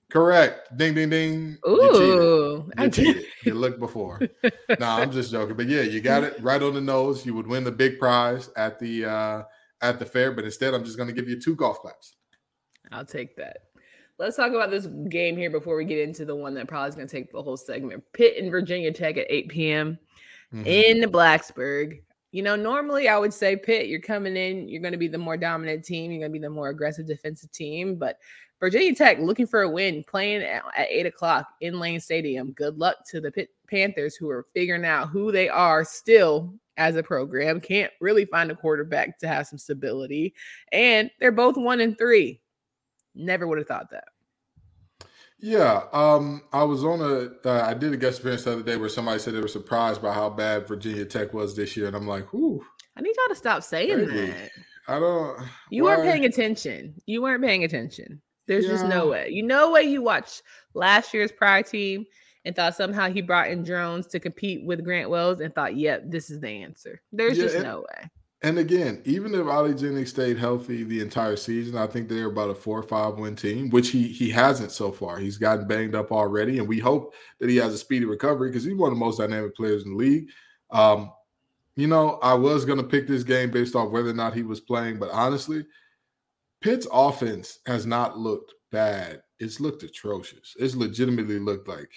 Correct. 0.10 0.76
Ding, 0.78 0.94
ding, 0.94 1.10
ding. 1.10 1.58
Ooh, 1.68 1.80
you 1.82 1.92
cheated. 1.94 3.06
You, 3.08 3.14
cheated. 3.14 3.26
You 3.48 3.56
looked 3.56 3.80
before. 3.80 4.20
nah, 4.80 4.98
I'm 4.98 5.12
just 5.12 5.32
joking. 5.32 5.56
But 5.56 5.68
yeah, 5.68 5.82
you 5.82 6.02
got 6.02 6.24
it 6.24 6.42
right 6.42 6.62
on 6.62 6.74
the 6.74 6.82
nose. 6.82 7.26
You 7.26 7.34
would 7.34 7.48
win 7.48 7.64
the 7.64 7.72
big 7.72 8.00
prize 8.00 8.50
at 8.56 8.80
the 8.80 9.06
uh 9.06 9.44
at 9.82 10.00
the 10.00 10.06
fair, 10.06 10.32
but 10.32 10.46
instead 10.46 10.74
I'm 10.74 10.84
just 10.84 10.98
gonna 10.98 11.14
give 11.14 11.28
you 11.28 11.40
two 11.40 11.56
golf 11.56 11.82
claps. 11.82 12.16
I'll 12.92 13.06
take 13.06 13.36
that. 13.38 13.58
Let's 14.20 14.36
talk 14.36 14.52
about 14.52 14.72
this 14.72 14.88
game 15.10 15.38
here 15.38 15.52
before 15.52 15.76
we 15.76 15.86
get 15.86 16.00
into 16.00 16.26
the 16.26 16.36
one 16.36 16.56
that 16.56 16.68
probably 16.68 16.90
is 16.90 16.96
going 16.96 17.08
to 17.08 17.16
take 17.16 17.32
the 17.32 17.42
whole 17.42 17.58
segment. 17.58 18.04
Pitt 18.14 18.42
and 18.42 18.50
Virginia 18.50 18.92
Tech 18.92 19.16
at 19.18 19.28
8 19.30 19.50
p.m. 19.50 20.00
Mm-hmm. 20.54 20.66
in 20.66 21.12
Blacksburg. 21.12 22.02
You 22.32 22.42
know, 22.42 22.56
normally 22.56 23.10
I 23.10 23.18
would 23.18 23.34
say 23.34 23.56
Pitt, 23.56 23.88
you're 23.88 24.02
coming 24.02 24.36
in, 24.36 24.68
you're 24.68 24.82
going 24.82 24.94
to 24.94 24.98
be 24.98 25.08
the 25.08 25.18
more 25.18 25.38
dominant 25.38 25.86
team, 25.86 26.12
you're 26.12 26.22
going 26.22 26.32
to 26.32 26.40
be 26.40 26.42
the 26.42 26.50
more 26.50 26.70
aggressive 26.70 27.06
defensive 27.06 27.52
team. 27.52 27.96
But 27.96 28.18
Virginia 28.60 28.96
Tech 28.96 29.20
looking 29.20 29.46
for 29.46 29.62
a 29.62 29.70
win, 29.70 30.04
playing 30.08 30.42
at, 30.42 30.64
at 30.76 30.88
eight 30.90 31.06
o'clock 31.06 31.48
in 31.62 31.80
Lane 31.80 32.00
Stadium. 32.00 32.52
Good 32.52 32.78
luck 32.78 32.98
to 33.10 33.22
the 33.22 33.48
Panthers 33.70 34.16
who 34.16 34.30
are 34.30 34.48
figuring 34.54 34.86
out 34.86 35.10
who 35.10 35.32
they 35.32 35.48
are 35.48 35.84
still 35.84 36.54
as 36.78 36.96
a 36.96 37.04
program. 37.04 37.62
Can't 37.62 37.92
really 38.02 38.26
find 38.26 38.50
a 38.50 38.56
quarterback 38.56 39.20
to 39.20 39.28
have 39.28 39.48
some 39.48 39.60
stability, 39.60 40.34
and 40.72 41.12
they're 41.20 41.32
both 41.32 41.58
one 41.58 41.82
and 41.82 41.98
three. 41.98 42.42
Never 43.14 43.48
would 43.48 43.58
have 43.58 43.68
thought 43.68 43.92
that. 43.92 44.06
Yeah, 45.40 45.84
um, 45.94 46.42
I 46.52 46.64
was 46.64 46.84
on 46.84 47.00
a. 47.00 47.48
Uh, 47.48 47.62
I 47.64 47.76
did 47.76 47.94
a 47.94 47.98
guest 47.98 48.20
appearance 48.20 48.44
the 48.44 48.54
other 48.54 48.64
day 48.64 48.76
where 48.76 48.90
somebody 48.90 49.20
said 49.20 49.36
they 49.36 49.40
were 49.40 49.48
surprised 49.48 50.02
by 50.02 50.12
how 50.12 50.32
bad 50.32 50.68
Virginia 50.68 51.06
Tech 51.06 51.34
was 51.34 51.56
this 51.56 51.78
year, 51.78 51.86
and 51.86 51.96
I'm 51.96 52.08
like, 52.08 52.34
"Whoo!" 52.34 52.64
I 52.96 53.02
need 53.02 53.16
y'all 53.16 53.28
to 53.30 53.36
stop 53.36 53.62
saying 53.62 54.08
crazy. 54.08 54.32
that. 54.32 54.50
I 54.88 55.00
don't. 55.00 55.40
You 55.70 55.84
why? 55.84 55.98
weren't 55.98 56.10
paying 56.10 56.26
attention. 56.26 56.96
You 57.06 57.22
weren't 57.22 57.44
paying 57.44 57.64
attention. 57.66 58.20
There's 58.48 58.66
yeah. 58.66 58.72
just 58.72 58.86
no 58.86 59.08
way. 59.08 59.30
You 59.30 59.44
know 59.44 59.72
way 59.72 59.84
you 59.84 60.02
watched 60.02 60.44
last 60.74 61.14
year's 61.14 61.32
Pride 61.32 61.68
team 61.68 62.06
and 62.46 62.56
thought 62.56 62.76
somehow 62.76 63.10
he 63.10 63.22
brought 63.22 63.50
in 63.50 63.64
drones 63.64 64.08
to 64.08 64.20
compete 64.20 64.66
with 64.66 64.84
Grant 64.84 65.10
Wells 65.10 65.42
and 65.42 65.54
thought, 65.54 65.76
yep, 65.76 66.04
this 66.06 66.30
is 66.30 66.40
the 66.40 66.50
answer. 66.50 67.02
There's 67.12 67.38
yeah, 67.38 67.44
just 67.44 67.56
and, 67.56 67.66
no 67.66 67.80
way. 67.80 68.10
And 68.44 68.60
again, 68.60 69.02
even 69.04 69.34
if 69.34 69.48
Ali 69.48 69.74
Jennings 69.74 70.12
stayed 70.12 70.38
healthy 70.38 70.84
the 70.84 71.02
entire 71.02 71.36
season, 71.36 71.78
I 71.78 71.88
think 71.88 72.08
they're 72.08 72.28
about 72.28 72.52
a 72.52 72.56
four 72.56 72.78
or 72.80 72.84
five 72.84 73.16
win 73.16 73.36
team, 73.36 73.70
which 73.72 73.90
he 73.90 74.08
he 74.08 74.30
hasn't 74.30 74.72
so 74.72 74.92
far. 74.92 75.18
He's 75.18 75.38
gotten 75.38 75.68
banged 75.68 75.96
up 75.96 76.12
already, 76.12 76.60
and 76.60 76.68
we 76.68 76.80
hope 76.80 77.16
that 77.40 77.50
he 77.50 77.58
has 77.58 77.74
a 77.74 77.78
speedy 77.78 78.06
recovery 78.06 78.50
because 78.50 78.64
he's 78.64 78.76
one 78.76 78.92
of 78.92 78.98
the 78.98 79.04
most 79.04 79.18
dynamic 79.18 79.56
players 79.56 79.84
in 79.84 79.92
the 79.92 79.98
league. 79.98 80.30
Um, 80.70 81.12
you 81.76 81.88
know, 81.88 82.20
I 82.22 82.36
was 82.36 82.64
going 82.64 82.78
to 82.78 82.84
pick 82.84 83.08
this 83.08 83.24
game 83.24 83.50
based 83.50 83.76
off 83.76 83.92
whether 83.92 84.10
or 84.10 84.14
not 84.14 84.36
he 84.36 84.44
was 84.44 84.60
playing, 84.60 85.00
but 85.00 85.10
honestly, 85.12 85.66
Pitt's 86.62 86.88
offense 86.92 87.60
has 87.66 87.86
not 87.86 88.18
looked 88.18 88.54
bad. 88.72 89.22
It's 89.40 89.60
looked 89.60 89.84
atrocious. 89.84 90.56
It's 90.60 90.76
legitimately 90.76 91.40
looked 91.40 91.68
like, 91.68 91.92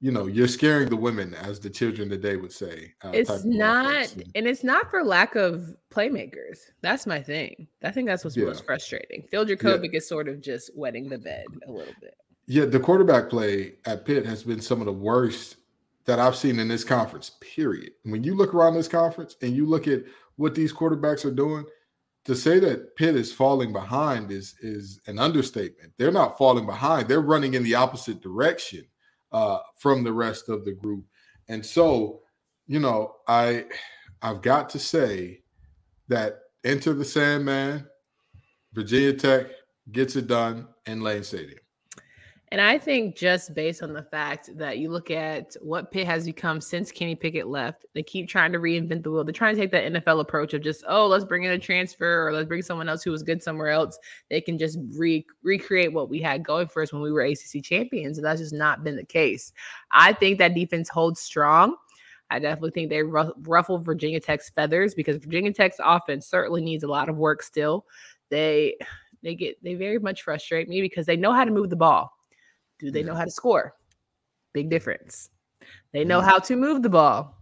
you 0.00 0.12
know, 0.12 0.26
you're 0.26 0.46
scaring 0.46 0.88
the 0.88 0.96
women, 0.96 1.34
as 1.34 1.58
the 1.58 1.70
children 1.70 2.08
today 2.08 2.36
would 2.36 2.52
say. 2.52 2.94
Uh, 3.02 3.10
it's 3.14 3.44
not, 3.44 4.14
and 4.34 4.46
it's 4.46 4.62
not 4.62 4.90
for 4.90 5.02
lack 5.02 5.34
of 5.34 5.74
playmakers. 5.90 6.58
That's 6.82 7.06
my 7.06 7.20
thing. 7.20 7.66
I 7.82 7.90
think 7.90 8.06
that's 8.06 8.22
what's 8.24 8.36
yeah. 8.36 8.44
most 8.44 8.64
frustrating. 8.64 9.24
Phil 9.30 9.46
Jurkovec 9.46 9.92
yeah. 9.92 9.98
is 9.98 10.08
sort 10.08 10.28
of 10.28 10.40
just 10.40 10.70
wetting 10.76 11.08
the 11.08 11.18
bed 11.18 11.46
a 11.66 11.72
little 11.72 11.94
bit. 12.00 12.14
Yeah, 12.46 12.66
the 12.66 12.80
quarterback 12.80 13.28
play 13.28 13.74
at 13.86 14.04
Pitt 14.04 14.24
has 14.24 14.42
been 14.42 14.60
some 14.60 14.80
of 14.80 14.86
the 14.86 14.92
worst 14.92 15.56
that 16.04 16.18
I've 16.18 16.36
seen 16.36 16.58
in 16.58 16.68
this 16.68 16.84
conference, 16.84 17.32
period. 17.40 17.92
When 18.04 18.24
you 18.24 18.34
look 18.34 18.54
around 18.54 18.74
this 18.74 18.88
conference 18.88 19.36
and 19.42 19.54
you 19.54 19.66
look 19.66 19.88
at 19.88 20.04
what 20.36 20.54
these 20.54 20.72
quarterbacks 20.72 21.24
are 21.24 21.30
doing, 21.30 21.66
to 22.24 22.34
say 22.34 22.58
that 22.58 22.94
Pitt 22.96 23.16
is 23.16 23.32
falling 23.32 23.72
behind 23.72 24.30
is 24.30 24.54
is 24.60 25.00
an 25.06 25.18
understatement. 25.18 25.92
They're 25.96 26.12
not 26.12 26.38
falling 26.38 26.66
behind; 26.66 27.08
they're 27.08 27.20
running 27.20 27.54
in 27.54 27.62
the 27.62 27.74
opposite 27.74 28.20
direction 28.20 28.84
uh, 29.32 29.58
from 29.78 30.04
the 30.04 30.12
rest 30.12 30.48
of 30.48 30.64
the 30.64 30.72
group. 30.72 31.04
And 31.48 31.64
so, 31.64 32.20
you 32.66 32.80
know, 32.80 33.14
I 33.26 33.66
I've 34.22 34.42
got 34.42 34.68
to 34.70 34.78
say 34.78 35.42
that 36.08 36.40
enter 36.64 36.92
the 36.92 37.04
Sandman, 37.04 37.86
Virginia 38.72 39.12
Tech 39.14 39.46
gets 39.92 40.16
it 40.16 40.26
done 40.26 40.68
in 40.86 41.00
Lane 41.00 41.24
Stadium. 41.24 41.60
And 42.50 42.62
I 42.62 42.78
think 42.78 43.14
just 43.14 43.54
based 43.54 43.82
on 43.82 43.92
the 43.92 44.02
fact 44.02 44.56
that 44.56 44.78
you 44.78 44.90
look 44.90 45.10
at 45.10 45.54
what 45.60 45.90
Pitt 45.90 46.06
has 46.06 46.24
become 46.24 46.62
since 46.62 46.90
Kenny 46.90 47.14
Pickett 47.14 47.46
left, 47.46 47.84
they 47.94 48.02
keep 48.02 48.26
trying 48.26 48.52
to 48.52 48.58
reinvent 48.58 49.02
the 49.02 49.10
wheel. 49.10 49.22
They're 49.22 49.34
trying 49.34 49.54
to 49.54 49.60
take 49.60 49.70
that 49.72 49.92
NFL 49.92 50.20
approach 50.20 50.54
of 50.54 50.62
just, 50.62 50.82
oh, 50.88 51.06
let's 51.08 51.26
bring 51.26 51.44
in 51.44 51.50
a 51.50 51.58
transfer 51.58 52.26
or 52.26 52.32
let's 52.32 52.48
bring 52.48 52.62
someone 52.62 52.88
else 52.88 53.02
who 53.02 53.10
was 53.10 53.22
good 53.22 53.42
somewhere 53.42 53.68
else. 53.68 53.98
They 54.30 54.40
can 54.40 54.56
just 54.56 54.78
re- 54.96 55.26
recreate 55.42 55.92
what 55.92 56.08
we 56.08 56.22
had 56.22 56.42
going 56.42 56.68
for 56.68 56.82
us 56.82 56.90
when 56.90 57.02
we 57.02 57.12
were 57.12 57.20
ACC 57.20 57.62
champions. 57.62 58.16
And 58.16 58.26
that's 58.26 58.40
just 58.40 58.54
not 58.54 58.82
been 58.82 58.96
the 58.96 59.04
case. 59.04 59.52
I 59.90 60.14
think 60.14 60.38
that 60.38 60.54
defense 60.54 60.88
holds 60.88 61.20
strong. 61.20 61.76
I 62.30 62.38
definitely 62.38 62.70
think 62.70 62.88
they 62.88 63.02
ruffle 63.02 63.78
Virginia 63.78 64.20
Tech's 64.20 64.50
feathers 64.50 64.94
because 64.94 65.16
Virginia 65.16 65.52
Tech's 65.52 65.80
offense 65.82 66.26
certainly 66.26 66.62
needs 66.62 66.82
a 66.84 66.88
lot 66.88 67.10
of 67.10 67.16
work 67.16 67.42
still. 67.42 67.84
They 68.30 68.76
they 69.22 69.34
get 69.34 69.62
they 69.62 69.74
very 69.74 69.98
much 69.98 70.22
frustrate 70.22 70.68
me 70.68 70.80
because 70.80 71.06
they 71.06 71.16
know 71.16 71.32
how 71.32 71.44
to 71.44 71.50
move 71.50 71.70
the 71.70 71.76
ball 71.76 72.17
do 72.78 72.90
they 72.90 73.02
know 73.02 73.14
how 73.14 73.24
to 73.24 73.30
score? 73.30 73.74
Big 74.52 74.70
difference. 74.70 75.30
They 75.92 76.04
know 76.04 76.20
how 76.20 76.38
to 76.38 76.56
move 76.56 76.82
the 76.82 76.88
ball. 76.88 77.36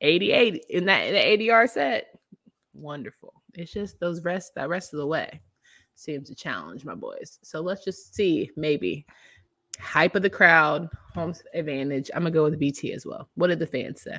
88 0.00 0.64
in 0.70 0.86
that, 0.86 1.06
in 1.06 1.14
the 1.14 1.26
80 1.26 1.44
yard 1.44 1.70
set. 1.70 2.06
Wonderful. 2.74 3.34
It's 3.54 3.72
just 3.72 3.98
those 4.00 4.22
rest 4.22 4.54
that 4.54 4.68
rest 4.68 4.92
of 4.92 4.98
the 4.98 5.06
way 5.06 5.40
seems 5.94 6.28
to 6.28 6.34
challenge 6.34 6.84
my 6.84 6.94
boys. 6.94 7.38
So 7.42 7.60
let's 7.60 7.84
just 7.84 8.14
see 8.14 8.50
maybe 8.56 9.06
hype 9.80 10.14
of 10.14 10.22
the 10.22 10.30
crowd, 10.30 10.88
home 11.14 11.34
advantage. 11.54 12.10
I'm 12.14 12.22
gonna 12.22 12.30
go 12.30 12.44
with 12.44 12.60
VT 12.60 12.94
as 12.94 13.06
well. 13.06 13.28
What 13.34 13.48
did 13.48 13.58
the 13.58 13.66
fans 13.66 14.02
say? 14.02 14.18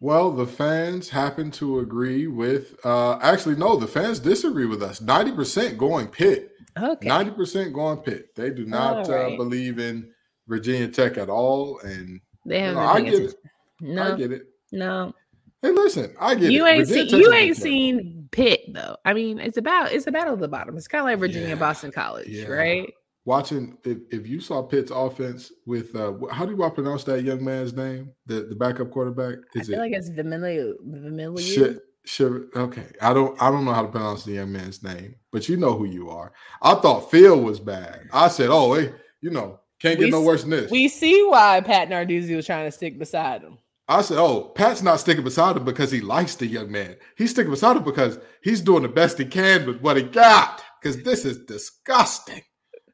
Well, 0.00 0.30
the 0.30 0.46
fans 0.46 1.10
happen 1.10 1.50
to 1.52 1.80
agree 1.80 2.26
with 2.26 2.74
uh 2.84 3.18
actually 3.20 3.56
no, 3.56 3.76
the 3.76 3.86
fans 3.86 4.18
disagree 4.18 4.66
with 4.66 4.82
us. 4.82 5.00
90% 5.00 5.76
going 5.76 6.08
Pitt. 6.08 6.52
Okay. 6.78 7.08
90% 7.08 7.72
going 7.72 7.98
Pitt. 7.98 8.34
They 8.34 8.50
do 8.50 8.64
not 8.64 9.08
right. 9.08 9.34
uh, 9.34 9.36
believe 9.36 9.78
in 9.78 10.10
Virginia 10.48 10.88
Tech 10.88 11.18
at 11.18 11.28
all. 11.28 11.78
And 11.80 12.20
they 12.46 12.60
have 12.60 12.70
you 12.70 12.74
know, 12.74 12.80
I 12.80 13.00
get 13.02 13.22
it. 13.22 13.34
No. 13.80 14.14
I 14.14 14.16
get 14.16 14.32
it. 14.32 14.46
No. 14.72 15.14
Hey, 15.62 15.72
listen, 15.72 16.14
I 16.18 16.34
get 16.34 16.50
you 16.50 16.64
it. 16.64 16.70
Ain't 16.70 16.88
seen, 16.88 17.08
you 17.08 17.32
ain't 17.32 17.56
seen 17.56 18.28
Pitt 18.30 18.72
though. 18.72 18.96
I 19.04 19.12
mean, 19.12 19.38
it's 19.38 19.58
about 19.58 19.92
it's 19.92 20.06
a 20.06 20.12
battle 20.12 20.32
of 20.32 20.40
the 20.40 20.48
bottom. 20.48 20.76
It's 20.76 20.88
kind 20.88 21.02
of 21.02 21.06
like 21.06 21.18
Virginia 21.18 21.50
yeah, 21.50 21.54
Boston 21.56 21.92
College, 21.92 22.28
yeah. 22.28 22.46
right? 22.46 22.90
Watching 23.26 23.76
if, 23.84 23.98
if 24.10 24.26
you 24.26 24.40
saw 24.40 24.62
Pitt's 24.62 24.90
offense 24.90 25.52
with 25.66 25.94
uh 25.94 26.14
how 26.32 26.46
do 26.46 26.52
you 26.52 26.70
pronounce 26.70 27.04
that 27.04 27.22
young 27.22 27.44
man's 27.44 27.74
name? 27.74 28.12
The 28.26 28.42
the 28.42 28.56
backup 28.56 28.90
quarterback? 28.90 29.38
Is 29.54 29.68
I 29.68 29.72
feel 29.72 29.74
it 29.74 29.82
like 29.82 29.92
it's 29.92 30.10
Vimilio. 30.10 30.72
Vimilio. 30.86 31.80
Sure. 32.04 32.46
Okay. 32.56 32.86
I 33.00 33.12
don't. 33.12 33.40
I 33.40 33.50
don't 33.50 33.64
know 33.64 33.74
how 33.74 33.82
to 33.82 33.88
pronounce 33.88 34.24
the 34.24 34.32
young 34.32 34.52
man's 34.52 34.82
name, 34.82 35.16
but 35.32 35.48
you 35.48 35.56
know 35.56 35.76
who 35.76 35.84
you 35.84 36.08
are. 36.08 36.32
I 36.62 36.74
thought 36.76 37.10
Phil 37.10 37.38
was 37.38 37.60
bad. 37.60 38.08
I 38.12 38.28
said, 38.28 38.48
"Oh, 38.50 38.74
hey, 38.74 38.92
you 39.20 39.30
know, 39.30 39.60
can't 39.80 39.98
get 39.98 40.06
we, 40.06 40.10
no 40.10 40.22
worse 40.22 40.42
than 40.42 40.50
this." 40.50 40.70
We 40.70 40.88
see 40.88 41.22
why 41.24 41.60
Pat 41.60 41.88
Narduzzi 41.88 42.34
was 42.34 42.46
trying 42.46 42.66
to 42.66 42.72
stick 42.72 42.98
beside 42.98 43.42
him. 43.42 43.58
I 43.86 44.00
said, 44.00 44.18
"Oh, 44.18 44.44
Pat's 44.54 44.82
not 44.82 44.98
sticking 45.00 45.24
beside 45.24 45.56
him 45.56 45.64
because 45.64 45.90
he 45.90 46.00
likes 46.00 46.36
the 46.36 46.46
young 46.46 46.72
man. 46.72 46.96
He's 47.18 47.32
sticking 47.32 47.50
beside 47.50 47.76
him 47.76 47.84
because 47.84 48.18
he's 48.42 48.62
doing 48.62 48.82
the 48.82 48.88
best 48.88 49.18
he 49.18 49.26
can 49.26 49.66
with 49.66 49.82
what 49.82 49.98
he 49.98 50.02
got. 50.02 50.62
Because 50.80 51.02
this 51.02 51.26
is 51.26 51.44
disgusting. 51.44 52.42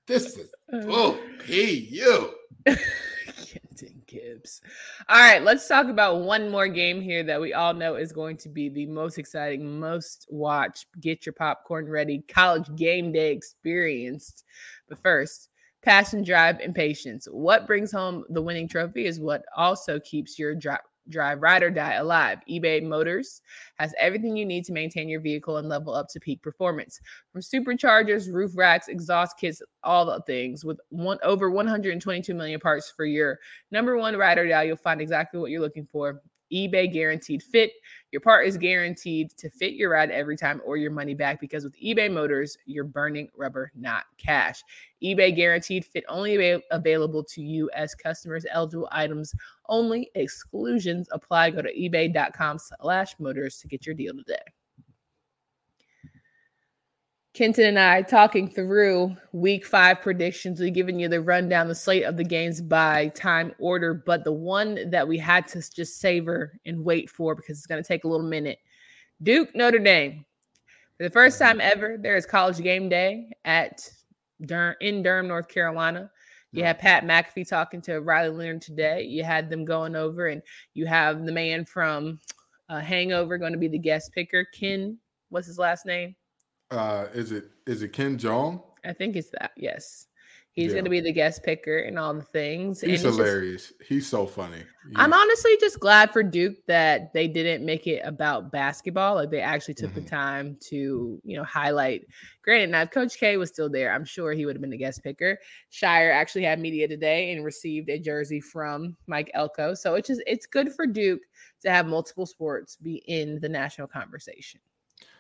This 0.07 0.37
is 0.37 0.55
oh, 0.73 1.19
you." 1.47 2.35
Gibbs. 4.07 4.61
All 5.09 5.19
right, 5.19 5.43
let's 5.43 5.67
talk 5.67 5.89
about 5.89 6.21
one 6.21 6.49
more 6.49 6.69
game 6.69 7.01
here 7.01 7.23
that 7.25 7.41
we 7.41 7.53
all 7.53 7.75
know 7.75 7.97
is 7.97 8.13
going 8.13 8.37
to 8.39 8.49
be 8.49 8.69
the 8.69 8.87
most 8.87 9.19
exciting, 9.19 9.79
most 9.79 10.27
watched, 10.31 10.87
get 11.01 11.27
your 11.27 11.33
popcorn 11.33 11.89
ready, 11.89 12.23
college 12.29 12.75
game 12.77 13.13
day 13.13 13.33
experienced. 13.33 14.45
But 14.89 15.03
first, 15.03 15.51
passion, 15.83 16.23
drive, 16.23 16.61
and 16.61 16.75
patience. 16.75 17.27
What 17.31 17.67
brings 17.67 17.93
home 17.93 18.25
the 18.31 18.43
winning 18.43 18.69
trophy 18.69 19.07
is 19.07 19.21
what 19.21 19.45
also 19.57 20.01
keeps 20.01 20.39
your 20.39 20.55
drive 20.55 20.81
drive 21.09 21.43
ride 21.43 21.63
or 21.63 21.71
die 21.71 21.95
alive. 21.95 22.39
eBay 22.49 22.83
Motors 22.83 23.43
has 23.77 23.95
everything 23.99 24.37
you 24.37 24.45
need 24.45 24.65
to 24.65 24.73
maintain 24.73 25.09
your 25.09 25.21
vehicle 25.21 25.59
and 25.59 25.69
level 25.69 25.95
up 25.95 26.09
to 26.11 26.21
peak 26.21 26.43
performance. 26.43 27.01
From 27.33 27.43
superchargers, 27.43 28.33
roof 28.33 28.53
racks, 28.57 28.89
exhaust 28.89 29.39
kits, 29.39 29.63
all 29.83 30.07
the 30.07 30.21
things 30.23 30.65
with 30.65 30.81
one 30.91 31.19
over 31.23 31.51
122 31.51 32.35
million 32.35 32.61
parts 32.61 32.93
for 32.95 33.05
your 33.05 33.39
number 33.71 33.97
one 33.97 34.17
ride 34.17 34.39
or 34.39 34.49
die, 34.49 34.65
you'll 34.65 34.77
find 34.77 35.01
exactly 35.01 35.41
what 35.41 35.51
you're 35.51 35.61
looking 35.61 35.87
for 35.91 36.21
eBay 36.53 36.93
Guaranteed 36.93 37.43
Fit. 37.43 37.73
Your 38.13 38.21
part 38.21 38.47
is 38.47 38.57
guaranteed 38.57 39.31
to 39.37 39.51
fit 39.51 39.75
your 39.75 39.91
ride 39.91 40.11
every 40.11 40.37
time 40.37 40.61
or 40.65 40.77
your 40.77 40.91
money 40.91 41.15
back 41.15 41.41
because 41.41 41.65
with 41.65 41.79
eBay 41.81 42.13
Motors, 42.13 42.57
you're 42.67 42.85
burning 42.85 43.29
rubber, 43.37 43.71
not 43.75 44.05
cash. 44.17 44.63
eBay 45.03 45.35
Guaranteed 45.35 45.85
Fit 45.85 46.05
only 46.09 46.61
available 46.71 47.23
to 47.25 47.43
U.S. 47.43 47.95
customers. 47.95 48.47
Eligible 48.51 48.89
items 48.93 49.35
only. 49.69 50.11
Exclusions 50.15 51.09
apply. 51.13 51.51
Go 51.51 51.63
to 51.63 51.75
ebay.com 51.75 52.59
slash 52.59 53.15
motors 53.19 53.59
to 53.59 53.69
get 53.69 53.85
your 53.85 53.95
deal 53.95 54.15
today. 54.15 54.37
Kenton 57.37 57.67
and 57.67 57.79
I 57.79 58.01
talking 58.01 58.49
through 58.49 59.15
week 59.33 59.67
five 59.67 60.01
predictions. 60.01 60.59
We've 60.59 60.73
given 60.73 60.99
you 60.99 61.07
the 61.07 61.21
rundown, 61.21 61.69
the 61.69 61.75
slate 61.75 62.05
of 62.05 62.17
the 62.17 62.25
games 62.25 62.63
by 62.63 63.09
time 63.09 63.55
order, 63.59 63.93
but 63.93 64.25
the 64.25 64.33
one 64.33 64.89
that 64.89 65.07
we 65.07 65.19
had 65.19 65.47
to 65.49 65.63
just 65.71 66.01
savor 66.01 66.59
and 66.65 66.83
wait 66.83 67.11
for 67.11 67.35
because 67.35 67.59
it's 67.59 67.67
going 67.67 67.83
to 67.83 67.87
take 67.87 68.05
a 68.05 68.09
little 68.09 68.27
minute 68.27 68.59
Duke 69.23 69.55
Notre 69.55 69.79
Dame. 69.79 70.25
For 70.97 71.03
the 71.03 71.11
first 71.11 71.39
time 71.39 71.61
ever, 71.61 71.99
there 72.01 72.17
is 72.17 72.25
college 72.25 72.57
game 72.63 72.89
day 72.89 73.29
at 73.45 73.87
Dur- 74.47 74.79
in 74.81 75.03
Durham, 75.03 75.29
North 75.29 75.49
Carolina. 75.49 76.11
You 76.53 76.65
had 76.65 76.79
Pat 76.79 77.05
McAfee 77.05 77.47
talking 77.47 77.83
to 77.83 78.01
Riley 78.01 78.31
Leonard 78.35 78.63
today. 78.63 79.03
You 79.03 79.25
had 79.25 79.51
them 79.51 79.67
going 79.67 79.95
over, 79.95 80.29
and 80.29 80.41
you 80.73 80.87
have 80.87 81.27
the 81.27 81.33
man 81.33 81.67
from 81.67 82.19
uh, 82.71 82.81
Hangover 82.81 83.37
going 83.37 83.53
to 83.53 83.59
be 83.59 83.69
the 83.69 83.79
guest 83.79 84.15
picker. 84.15 84.47
Ken, 84.59 84.97
what's 85.29 85.47
his 85.47 85.59
last 85.59 85.85
name? 85.85 86.17
Uh 86.71 87.07
is 87.15 87.33
it 87.33 87.51
is 87.67 87.83
it 87.83 87.93
Ken 87.93 88.19
Jeong? 88.19 88.63
I 88.85 88.93
think 88.93 89.17
it's 89.17 89.31
that. 89.39 89.53
Yes. 89.57 90.07
He's 90.57 90.69
yeah. 90.69 90.77
going 90.77 90.85
to 90.85 90.91
be 90.91 91.03
the 91.03 91.13
guest 91.13 91.43
picker 91.43 91.81
and 91.81 91.99
all 91.99 92.15
the 92.15 92.23
things. 92.23 92.81
He's 92.81 93.03
hilarious. 93.03 93.69
Just, 93.69 93.83
he's 93.87 94.07
so 94.07 94.27
funny. 94.27 94.63
I'm 94.95 95.13
honestly 95.13 95.55
just 95.61 95.79
glad 95.81 96.15
for 96.15 96.23
Duke 96.23 96.57
that 96.67 97.13
they 97.13 97.29
didn't 97.29 97.67
make 97.67 97.87
it 97.87 98.01
about 98.07 98.51
basketball. 98.53 99.17
Like 99.17 99.31
they 99.31 99.43
actually 99.43 99.75
took 99.75 99.91
mm-hmm. 99.91 100.05
the 100.05 100.09
time 100.09 100.57
to, 100.71 101.21
you 101.23 101.37
know, 101.37 101.45
highlight. 101.45 102.07
Granted, 102.43 102.71
now 102.71 102.81
if 102.81 102.91
Coach 102.91 103.19
K 103.19 103.37
was 103.37 103.51
still 103.51 103.69
there, 103.69 103.93
I'm 103.93 104.07
sure 104.07 104.33
he 104.33 104.47
would 104.47 104.57
have 104.57 104.63
been 104.63 104.71
the 104.71 104.79
guest 104.79 105.05
picker. 105.05 105.39
Scheyer 105.71 106.11
actually 106.11 106.45
had 106.45 106.59
media 106.59 106.89
today 106.89 107.33
and 107.33 107.45
received 107.45 107.91
a 107.91 107.99
jersey 107.99 108.41
from 108.41 108.97
Mike 109.07 109.31
Elko. 109.35 109.75
So 109.75 109.95
it's 109.97 110.09
just 110.09 110.23
it's 110.27 110.47
good 110.47 110.73
for 110.73 110.87
Duke 110.87 111.21
to 111.65 111.71
have 111.71 111.87
multiple 111.87 112.25
sports 112.25 112.77
be 112.77 113.03
in 113.09 113.41
the 113.41 113.49
national 113.51 113.89
conversation. 113.89 114.61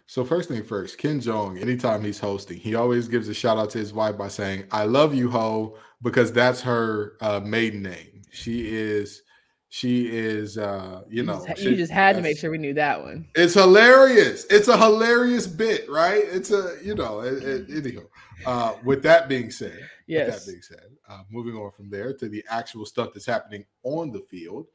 So 0.06 0.24
first 0.24 0.48
thing 0.48 0.62
first, 0.62 0.98
Ken 0.98 1.20
Jeong, 1.20 1.60
anytime 1.60 2.04
he's 2.04 2.20
hosting, 2.20 2.58
he 2.58 2.76
always 2.76 3.08
gives 3.08 3.28
a 3.28 3.34
shout 3.34 3.58
out 3.58 3.70
to 3.70 3.78
his 3.78 3.92
wife 3.92 4.16
by 4.16 4.28
saying, 4.28 4.64
"I 4.70 4.84
love 4.84 5.14
you, 5.14 5.28
ho," 5.30 5.76
because 6.00 6.32
that's 6.32 6.60
her 6.60 7.16
uh, 7.20 7.40
maiden 7.40 7.82
name. 7.82 8.22
She 8.30 8.68
is, 8.68 9.22
she 9.68 10.06
is, 10.06 10.58
uh, 10.58 11.02
you 11.08 11.24
know, 11.24 11.40
you 11.40 11.48
just, 11.48 11.62
she, 11.62 11.70
you 11.70 11.76
just 11.76 11.92
had 11.92 12.14
to 12.16 12.22
make 12.22 12.38
sure 12.38 12.52
we 12.52 12.58
knew 12.58 12.74
that 12.74 13.02
one. 13.02 13.26
It's 13.34 13.54
hilarious. 13.54 14.46
It's 14.48 14.68
a 14.68 14.76
hilarious 14.76 15.48
bit, 15.48 15.90
right? 15.90 16.22
It's 16.24 16.52
a, 16.52 16.76
you 16.82 16.94
know, 16.94 17.20
it, 17.20 17.42
it, 17.42 17.84
anyhow. 17.84 18.06
Uh, 18.44 18.74
with 18.84 19.02
that 19.02 19.28
being 19.28 19.50
said, 19.50 19.88
yes. 20.06 20.26
With 20.26 20.36
that 20.36 20.50
being 20.50 20.62
said, 20.62 20.86
uh, 21.08 21.22
moving 21.30 21.56
on 21.56 21.72
from 21.72 21.90
there 21.90 22.12
to 22.12 22.28
the 22.28 22.44
actual 22.48 22.86
stuff 22.86 23.12
that's 23.12 23.26
happening 23.26 23.64
on 23.82 24.12
the 24.12 24.20
field. 24.20 24.66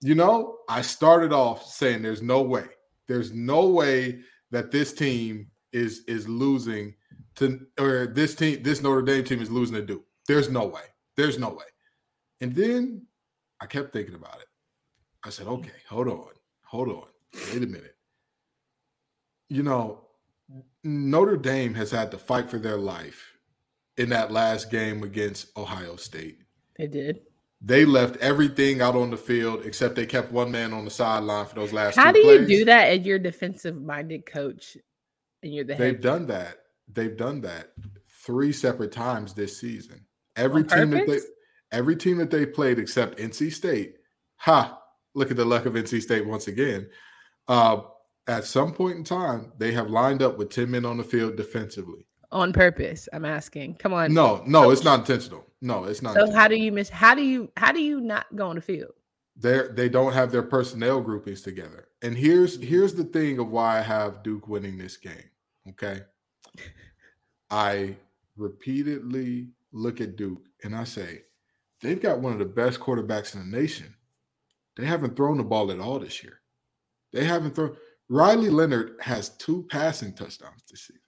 You 0.00 0.14
know, 0.14 0.58
I 0.68 0.82
started 0.82 1.32
off 1.32 1.66
saying 1.66 2.02
there's 2.02 2.22
no 2.22 2.42
way, 2.42 2.66
there's 3.08 3.32
no 3.32 3.68
way 3.68 4.20
that 4.50 4.70
this 4.70 4.92
team 4.92 5.50
is 5.72 6.02
is 6.08 6.28
losing 6.28 6.94
to 7.36 7.66
or 7.78 8.06
this 8.06 8.34
team 8.34 8.62
this 8.62 8.82
Notre 8.82 9.02
Dame 9.02 9.24
team 9.24 9.40
is 9.40 9.50
losing 9.50 9.76
to 9.76 9.82
Duke. 9.82 10.04
There's 10.26 10.50
no 10.50 10.66
way. 10.66 10.82
There's 11.16 11.38
no 11.38 11.50
way. 11.50 11.64
And 12.40 12.54
then 12.54 13.06
I 13.60 13.66
kept 13.66 13.92
thinking 13.92 14.14
about 14.14 14.40
it. 14.40 14.46
I 15.24 15.30
said, 15.30 15.46
okay, 15.46 15.70
hold 15.88 16.08
on, 16.08 16.30
hold 16.64 16.88
on, 16.88 17.08
wait 17.52 17.62
a 17.62 17.66
minute. 17.66 17.96
You 19.48 19.62
know, 19.62 20.04
Notre 20.84 21.36
Dame 21.36 21.74
has 21.74 21.90
had 21.90 22.10
to 22.12 22.18
fight 22.18 22.48
for 22.48 22.58
their 22.58 22.76
life 22.76 23.32
in 23.96 24.10
that 24.10 24.30
last 24.30 24.70
game 24.70 25.02
against 25.02 25.56
Ohio 25.56 25.96
State. 25.96 26.42
They 26.76 26.86
did. 26.86 27.20
They 27.60 27.84
left 27.84 28.16
everything 28.18 28.80
out 28.80 28.94
on 28.94 29.10
the 29.10 29.16
field 29.16 29.66
except 29.66 29.96
they 29.96 30.06
kept 30.06 30.30
one 30.30 30.50
man 30.50 30.72
on 30.72 30.84
the 30.84 30.90
sideline 30.90 31.46
for 31.46 31.56
those 31.56 31.72
last. 31.72 31.96
How 31.96 32.12
do 32.12 32.22
plays. 32.22 32.48
you 32.48 32.58
do 32.58 32.64
that 32.66 32.88
as 32.88 33.04
your 33.04 33.18
defensive-minded 33.18 34.26
coach? 34.26 34.76
And 35.42 35.52
you're 35.52 35.64
the 35.64 35.74
They've 35.74 35.94
head 35.94 36.00
done 36.00 36.26
that. 36.28 36.58
They've 36.92 37.16
done 37.16 37.40
that 37.42 37.72
three 38.24 38.52
separate 38.52 38.92
times 38.92 39.34
this 39.34 39.58
season. 39.58 40.04
Every 40.36 40.62
on 40.62 40.68
team 40.68 40.90
purpose? 40.90 41.22
that 41.22 41.30
they, 41.72 41.78
every 41.78 41.96
team 41.96 42.18
that 42.18 42.30
they 42.30 42.46
played 42.46 42.78
except 42.78 43.18
NC 43.18 43.52
State. 43.52 43.96
Ha! 44.36 44.78
Look 45.14 45.30
at 45.32 45.36
the 45.36 45.44
luck 45.44 45.66
of 45.66 45.74
NC 45.74 46.00
State 46.02 46.26
once 46.26 46.46
again. 46.46 46.88
Uh, 47.48 47.80
at 48.28 48.44
some 48.44 48.72
point 48.72 48.98
in 48.98 49.04
time, 49.04 49.52
they 49.58 49.72
have 49.72 49.90
lined 49.90 50.22
up 50.22 50.38
with 50.38 50.50
ten 50.50 50.70
men 50.70 50.84
on 50.84 50.96
the 50.96 51.04
field 51.04 51.36
defensively 51.36 52.07
on 52.30 52.52
purpose. 52.52 53.08
I'm 53.12 53.24
asking. 53.24 53.74
Come 53.76 53.92
on. 53.92 54.12
No, 54.12 54.42
no, 54.46 54.70
it's 54.70 54.84
not 54.84 55.00
intentional. 55.00 55.46
No, 55.60 55.84
it's 55.84 56.02
not. 56.02 56.14
So 56.14 56.32
how 56.32 56.48
do 56.48 56.56
you 56.56 56.72
miss? 56.72 56.88
How 56.88 57.14
do 57.14 57.22
you? 57.22 57.50
How 57.56 57.72
do 57.72 57.80
you 57.80 58.00
not 58.00 58.26
go 58.36 58.48
on 58.48 58.56
the 58.56 58.62
field? 58.62 58.92
They 59.36 59.62
they 59.72 59.88
don't 59.88 60.12
have 60.12 60.30
their 60.30 60.42
personnel 60.42 61.00
groupings 61.00 61.42
together. 61.42 61.88
And 62.02 62.16
here's 62.16 62.60
here's 62.62 62.94
the 62.94 63.04
thing 63.04 63.38
of 63.38 63.48
why 63.48 63.78
I 63.78 63.82
have 63.82 64.22
Duke 64.22 64.48
winning 64.48 64.78
this 64.78 64.96
game. 64.96 65.30
Okay, 65.68 66.00
I 67.50 67.96
repeatedly 68.36 69.48
look 69.72 70.00
at 70.00 70.16
Duke 70.16 70.46
and 70.64 70.74
I 70.74 70.84
say 70.84 71.22
they've 71.80 72.00
got 72.00 72.20
one 72.20 72.32
of 72.32 72.38
the 72.38 72.44
best 72.44 72.80
quarterbacks 72.80 73.34
in 73.34 73.50
the 73.50 73.56
nation. 73.56 73.94
They 74.76 74.86
haven't 74.86 75.16
thrown 75.16 75.38
the 75.38 75.44
ball 75.44 75.72
at 75.72 75.80
all 75.80 75.98
this 75.98 76.22
year. 76.22 76.40
They 77.12 77.24
haven't 77.24 77.54
thrown. 77.54 77.76
Riley 78.08 78.48
Leonard 78.48 78.96
has 79.00 79.30
two 79.30 79.66
passing 79.70 80.14
touchdowns 80.14 80.62
this 80.70 80.82
season. 80.82 81.02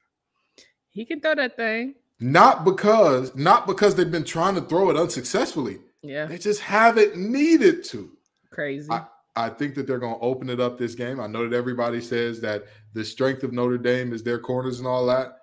He 1.00 1.06
can 1.06 1.18
throw 1.18 1.34
that 1.34 1.56
thing. 1.56 1.94
Not 2.20 2.62
because, 2.62 3.34
not 3.34 3.66
because 3.66 3.94
they've 3.94 4.10
been 4.10 4.22
trying 4.22 4.54
to 4.56 4.60
throw 4.60 4.90
it 4.90 4.98
unsuccessfully. 4.98 5.78
Yeah. 6.02 6.26
They 6.26 6.36
just 6.36 6.60
haven't 6.60 7.16
needed 7.16 7.84
to. 7.84 8.10
Crazy. 8.50 8.90
I, 8.90 9.06
I 9.34 9.48
think 9.48 9.74
that 9.76 9.86
they're 9.86 9.98
going 9.98 10.16
to 10.16 10.20
open 10.20 10.50
it 10.50 10.60
up 10.60 10.76
this 10.76 10.94
game. 10.94 11.18
I 11.18 11.26
know 11.26 11.48
that 11.48 11.56
everybody 11.56 12.02
says 12.02 12.38
that 12.42 12.64
the 12.92 13.02
strength 13.02 13.42
of 13.44 13.54
Notre 13.54 13.78
Dame 13.78 14.12
is 14.12 14.22
their 14.22 14.38
corners 14.38 14.78
and 14.78 14.86
all 14.86 15.06
that. 15.06 15.38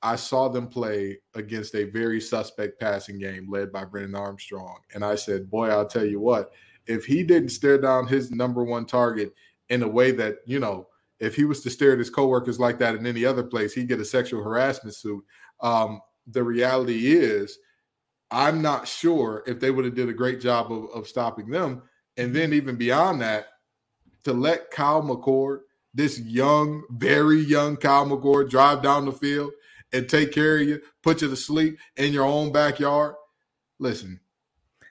I 0.00 0.16
saw 0.16 0.48
them 0.48 0.68
play 0.68 1.18
against 1.34 1.74
a 1.74 1.84
very 1.84 2.18
suspect 2.18 2.80
passing 2.80 3.18
game 3.18 3.46
led 3.50 3.70
by 3.70 3.84
Brennan 3.84 4.14
Armstrong. 4.14 4.78
And 4.94 5.04
I 5.04 5.16
said, 5.16 5.50
boy, 5.50 5.68
I'll 5.68 5.84
tell 5.84 6.06
you 6.06 6.18
what, 6.18 6.50
if 6.86 7.04
he 7.04 7.24
didn't 7.24 7.50
stare 7.50 7.76
down 7.76 8.06
his 8.06 8.30
number 8.30 8.64
one 8.64 8.86
target 8.86 9.34
in 9.68 9.82
a 9.82 9.88
way 9.88 10.12
that, 10.12 10.38
you 10.46 10.60
know, 10.60 10.86
if 11.24 11.34
he 11.34 11.44
was 11.44 11.60
to 11.62 11.70
stare 11.70 11.92
at 11.92 11.98
his 11.98 12.10
coworkers 12.10 12.60
like 12.60 12.78
that 12.78 12.94
in 12.94 13.06
any 13.06 13.24
other 13.24 13.42
place, 13.42 13.72
he'd 13.72 13.88
get 13.88 14.00
a 14.00 14.04
sexual 14.04 14.42
harassment 14.42 14.94
suit. 14.94 15.24
Um, 15.60 16.00
the 16.26 16.42
reality 16.42 17.12
is, 17.12 17.58
I'm 18.30 18.62
not 18.62 18.88
sure 18.88 19.42
if 19.46 19.60
they 19.60 19.70
would 19.70 19.84
have 19.84 19.94
did 19.94 20.08
a 20.08 20.14
great 20.14 20.40
job 20.40 20.72
of, 20.72 20.90
of 20.90 21.08
stopping 21.08 21.50
them. 21.50 21.82
And 22.16 22.34
then 22.34 22.52
even 22.52 22.76
beyond 22.76 23.20
that, 23.20 23.46
to 24.24 24.32
let 24.32 24.70
Kyle 24.70 25.02
McCord, 25.02 25.60
this 25.92 26.18
young, 26.18 26.82
very 26.90 27.40
young 27.40 27.76
Kyle 27.76 28.06
McCord, 28.06 28.50
drive 28.50 28.82
down 28.82 29.04
the 29.04 29.12
field 29.12 29.52
and 29.92 30.08
take 30.08 30.32
care 30.32 30.58
of 30.58 30.66
you, 30.66 30.80
put 31.02 31.22
you 31.22 31.28
to 31.28 31.36
sleep 31.36 31.78
in 31.96 32.12
your 32.12 32.24
own 32.24 32.50
backyard. 32.50 33.14
Listen, 33.78 34.18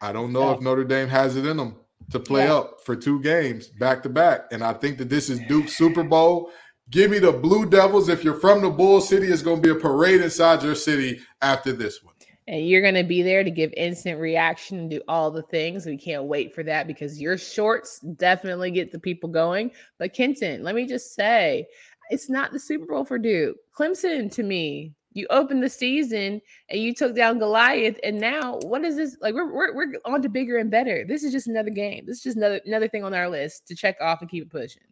I 0.02 0.12
don't 0.14 0.32
know 0.32 0.50
yeah. 0.50 0.56
if 0.56 0.62
Notre 0.62 0.84
Dame 0.84 1.10
has 1.10 1.36
it 1.36 1.46
in 1.46 1.58
them 1.58 1.76
to 2.14 2.20
play 2.20 2.46
yeah. 2.46 2.56
up 2.56 2.82
for 2.86 2.96
two 2.96 3.22
games 3.22 3.68
back 3.68 4.02
to 4.04 4.10
back. 4.10 4.46
And 4.52 4.64
I 4.64 4.74
think 4.74 4.98
that 4.98 5.10
this 5.10 5.30
is 5.30 5.40
Duke 5.48 5.70
Super 5.70 6.04
Bowl. 6.04 6.52
Give 6.90 7.12
me 7.12 7.20
the 7.20 7.32
Blue 7.32 7.66
Devils. 7.66 8.10
If 8.10 8.24
you're 8.24 8.40
from 8.40 8.62
the 8.62 8.70
Bull 8.70 9.02
City, 9.02 9.28
it's 9.28 9.42
going 9.42 9.62
to 9.62 9.62
be 9.62 9.78
a 9.78 9.80
parade 9.80 10.22
inside 10.22 10.64
your 10.64 10.76
city 10.76 11.20
after 11.42 11.72
this 11.72 12.04
one. 12.04 12.14
And 12.48 12.68
you're 12.68 12.82
going 12.82 12.96
to 12.96 13.04
be 13.04 13.22
there 13.22 13.44
to 13.44 13.52
give 13.52 13.72
instant 13.78 14.20
reaction 14.20 14.78
and 14.80 14.90
do 14.90 15.02
all 15.08 15.32
the 15.32 15.44
things. 15.44 15.86
We 15.86 15.98
can't 15.98 16.26
wait 16.26 16.54
for 16.54 16.62
that 16.64 16.88
because 16.88 17.22
your 17.22 17.38
shorts 17.38 18.00
definitely 18.18 18.70
get 18.72 18.92
the 18.92 19.00
people 19.00 19.30
going. 19.30 19.72
But 19.98 20.14
Kenton, 20.14 20.62
let 20.62 20.76
me 20.76 20.86
just 20.86 21.16
say, 21.16 21.68
it's 22.10 22.30
not 22.30 22.52
the 22.52 22.60
Super 22.60 22.86
Bowl 22.86 23.06
for 23.06 23.18
Duke. 23.18 23.56
Clemson, 23.78 24.30
to 24.34 24.44
me, 24.44 24.92
you 25.16 25.28
opened 25.30 25.64
the 25.64 25.70
season 25.70 26.42
and 26.70 26.82
you 26.82 26.94
took 26.94 27.16
down 27.16 27.40
Goliath, 27.40 28.00
and 28.04 28.20
now 28.20 28.60
what 28.64 28.84
is 28.84 28.96
this? 28.96 29.18
Like 29.22 29.34
we're 29.34 29.52
we're, 29.54 29.74
we're 29.76 29.94
on 30.06 30.22
to 30.22 30.30
bigger 30.30 30.58
and 30.58 30.70
better. 30.70 31.06
This 31.08 31.24
is 31.24 31.32
just 31.32 31.48
another 31.48 31.70
game. 31.70 32.06
This 32.06 32.18
is 32.18 32.24
just 32.24 32.38
another 32.38 32.62
another 32.66 32.88
thing 32.88 33.04
on 33.04 33.14
our 33.14 33.30
list 33.30 33.68
to 33.68 33.76
check 33.76 33.98
off 34.02 34.22
and 34.22 34.30
keep 34.30 34.44
it 34.44 34.50
pushing. 34.50 34.84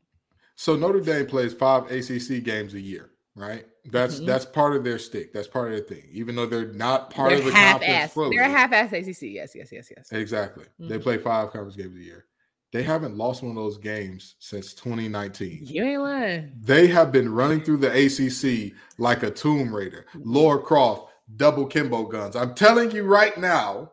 So 0.55 0.75
Notre 0.75 1.01
Dame 1.01 1.25
plays 1.25 1.53
five 1.53 1.89
ACC 1.89 2.43
games 2.43 2.73
a 2.73 2.79
year, 2.79 3.09
right? 3.35 3.65
That's 3.85 4.17
mm-hmm. 4.17 4.25
that's 4.25 4.45
part 4.45 4.75
of 4.75 4.83
their 4.83 4.99
stick. 4.99 5.33
That's 5.33 5.47
part 5.47 5.71
of 5.71 5.77
their 5.77 5.97
thing. 5.97 6.07
Even 6.11 6.35
though 6.35 6.45
they're 6.45 6.71
not 6.73 7.09
part 7.09 7.31
they're 7.31 7.39
of 7.39 7.45
the 7.45 7.51
half 7.51 7.79
conference 7.79 7.93
ass. 7.93 8.13
Fully. 8.13 8.37
They're 8.37 8.45
a 8.45 8.49
half-ass 8.49 8.93
ACC. 8.93 9.21
Yes, 9.23 9.55
yes, 9.55 9.71
yes, 9.71 9.89
yes. 9.95 10.11
Exactly. 10.11 10.65
Mm-hmm. 10.65 10.89
They 10.89 10.99
play 10.99 11.17
five 11.17 11.51
conference 11.51 11.75
games 11.75 11.95
a 11.95 12.03
year. 12.03 12.25
They 12.71 12.83
haven't 12.83 13.17
lost 13.17 13.43
one 13.43 13.51
of 13.51 13.55
those 13.55 13.77
games 13.77 14.35
since 14.39 14.73
2019. 14.73 15.65
You 15.65 15.83
ain't 15.83 16.01
lying. 16.01 16.53
They 16.61 16.87
have 16.87 17.11
been 17.11 17.33
running 17.33 17.61
through 17.61 17.77
the 17.77 17.91
ACC 17.91 18.73
like 18.97 19.23
a 19.23 19.31
Tomb 19.31 19.75
Raider. 19.75 20.05
Lara 20.15 20.59
Croft, 20.59 21.11
double 21.35 21.65
Kimbo 21.65 22.03
guns. 22.03 22.35
I'm 22.35 22.53
telling 22.53 22.91
you 22.91 23.03
right 23.03 23.37
now, 23.37 23.91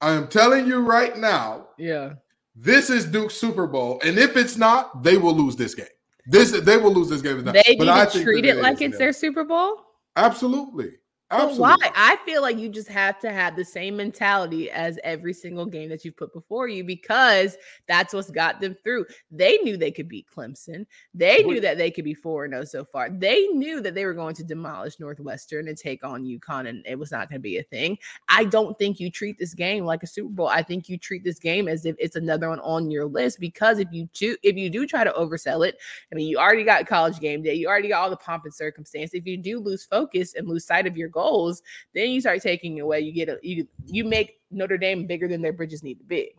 I 0.00 0.12
am 0.12 0.26
telling 0.26 0.66
you 0.66 0.80
right 0.80 1.16
now. 1.16 1.68
Yeah. 1.78 2.14
this 2.56 2.90
is 2.90 3.04
Duke's 3.04 3.34
Super 3.34 3.66
Bowl, 3.66 4.00
and 4.04 4.18
if 4.18 4.36
it's 4.36 4.56
not, 4.56 5.02
they 5.02 5.16
will 5.16 5.34
lose 5.34 5.56
this 5.56 5.74
game. 5.74 5.86
This 6.26 6.50
they 6.50 6.76
will 6.76 6.92
lose 6.92 7.08
this 7.08 7.22
game. 7.22 7.44
They 7.44 7.76
but 7.78 7.84
need 7.84 8.10
to 8.10 8.22
treat 8.22 8.44
it 8.44 8.56
like 8.56 8.80
it's 8.80 8.98
their 8.98 9.12
Super 9.12 9.44
Bowl. 9.44 9.76
Absolutely. 10.16 10.92
Absolutely. 11.30 11.58
But 11.58 11.80
why? 11.80 11.90
I 11.94 12.16
feel 12.26 12.42
like 12.42 12.58
you 12.58 12.68
just 12.68 12.88
have 12.88 13.18
to 13.20 13.32
have 13.32 13.56
the 13.56 13.64
same 13.64 13.96
mentality 13.96 14.70
as 14.70 14.98
every 15.02 15.32
single 15.32 15.64
game 15.64 15.88
that 15.88 16.04
you've 16.04 16.16
put 16.16 16.34
before 16.34 16.68
you 16.68 16.84
because 16.84 17.56
that's 17.88 18.12
what's 18.12 18.30
got 18.30 18.60
them 18.60 18.76
through. 18.84 19.06
They 19.30 19.56
knew 19.58 19.76
they 19.76 19.90
could 19.90 20.08
beat 20.08 20.26
Clemson. 20.34 20.84
They 21.14 21.42
knew 21.42 21.60
that 21.60 21.78
they 21.78 21.90
could 21.90 22.04
be 22.04 22.12
4 22.12 22.48
0 22.48 22.64
so 22.64 22.84
far. 22.84 23.08
They 23.08 23.46
knew 23.48 23.80
that 23.80 23.94
they 23.94 24.04
were 24.04 24.12
going 24.12 24.34
to 24.36 24.44
demolish 24.44 25.00
Northwestern 25.00 25.68
and 25.68 25.78
take 25.78 26.04
on 26.04 26.24
UConn, 26.24 26.68
and 26.68 26.84
it 26.86 26.98
was 26.98 27.10
not 27.10 27.30
going 27.30 27.40
to 27.40 27.42
be 27.42 27.56
a 27.58 27.62
thing. 27.62 27.96
I 28.28 28.44
don't 28.44 28.78
think 28.78 29.00
you 29.00 29.10
treat 29.10 29.38
this 29.38 29.54
game 29.54 29.84
like 29.84 30.02
a 30.02 30.06
Super 30.06 30.28
Bowl. 30.28 30.48
I 30.48 30.62
think 30.62 30.90
you 30.90 30.98
treat 30.98 31.24
this 31.24 31.38
game 31.38 31.68
as 31.68 31.86
if 31.86 31.96
it's 31.98 32.16
another 32.16 32.50
one 32.50 32.60
on 32.60 32.90
your 32.90 33.06
list 33.06 33.40
because 33.40 33.78
if 33.78 33.88
you 33.92 34.08
do, 34.12 34.36
if 34.42 34.56
you 34.56 34.68
do 34.68 34.86
try 34.86 35.04
to 35.04 35.12
oversell 35.12 35.66
it, 35.66 35.78
I 36.12 36.14
mean, 36.14 36.28
you 36.28 36.36
already 36.36 36.64
got 36.64 36.86
college 36.86 37.18
game 37.18 37.42
day, 37.42 37.54
you 37.54 37.66
already 37.66 37.88
got 37.88 38.02
all 38.02 38.10
the 38.10 38.16
pomp 38.16 38.44
and 38.44 38.54
circumstance. 38.54 39.14
If 39.14 39.26
you 39.26 39.38
do 39.38 39.58
lose 39.58 39.86
focus 39.86 40.34
and 40.34 40.46
lose 40.46 40.66
sight 40.66 40.86
of 40.86 40.98
your 40.98 41.08
goals, 41.24 41.62
then 41.94 42.10
you 42.10 42.20
start 42.20 42.42
taking 42.42 42.80
away. 42.80 43.00
You 43.00 43.12
get 43.12 43.28
a 43.28 43.38
you 43.42 43.66
you 43.86 44.04
make 44.04 44.40
Notre 44.50 44.78
Dame 44.78 45.06
bigger 45.06 45.28
than 45.28 45.42
their 45.42 45.52
bridges 45.52 45.82
need 45.82 45.98
to 45.98 46.04
be. 46.04 46.32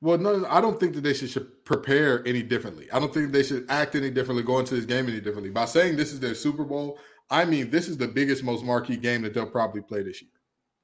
Well, 0.00 0.18
no, 0.18 0.44
I 0.50 0.60
don't 0.60 0.78
think 0.78 0.94
that 0.94 1.00
they 1.00 1.14
should, 1.14 1.30
should 1.30 1.64
prepare 1.64 2.26
any 2.26 2.42
differently. 2.42 2.90
I 2.92 2.98
don't 2.98 3.14
think 3.14 3.32
they 3.32 3.42
should 3.42 3.64
act 3.70 3.94
any 3.94 4.10
differently, 4.10 4.42
go 4.42 4.58
into 4.58 4.74
this 4.74 4.84
game 4.84 5.08
any 5.08 5.20
differently. 5.20 5.50
By 5.50 5.64
saying 5.64 5.96
this 5.96 6.12
is 6.12 6.20
their 6.20 6.34
Super 6.34 6.64
Bowl, 6.64 6.98
I 7.30 7.44
mean 7.44 7.70
this 7.70 7.88
is 7.88 7.96
the 7.96 8.08
biggest, 8.08 8.44
most 8.44 8.64
marquee 8.64 8.96
game 8.96 9.22
that 9.22 9.32
they'll 9.32 9.46
probably 9.46 9.80
play 9.80 10.02
this 10.02 10.20
year. 10.20 10.30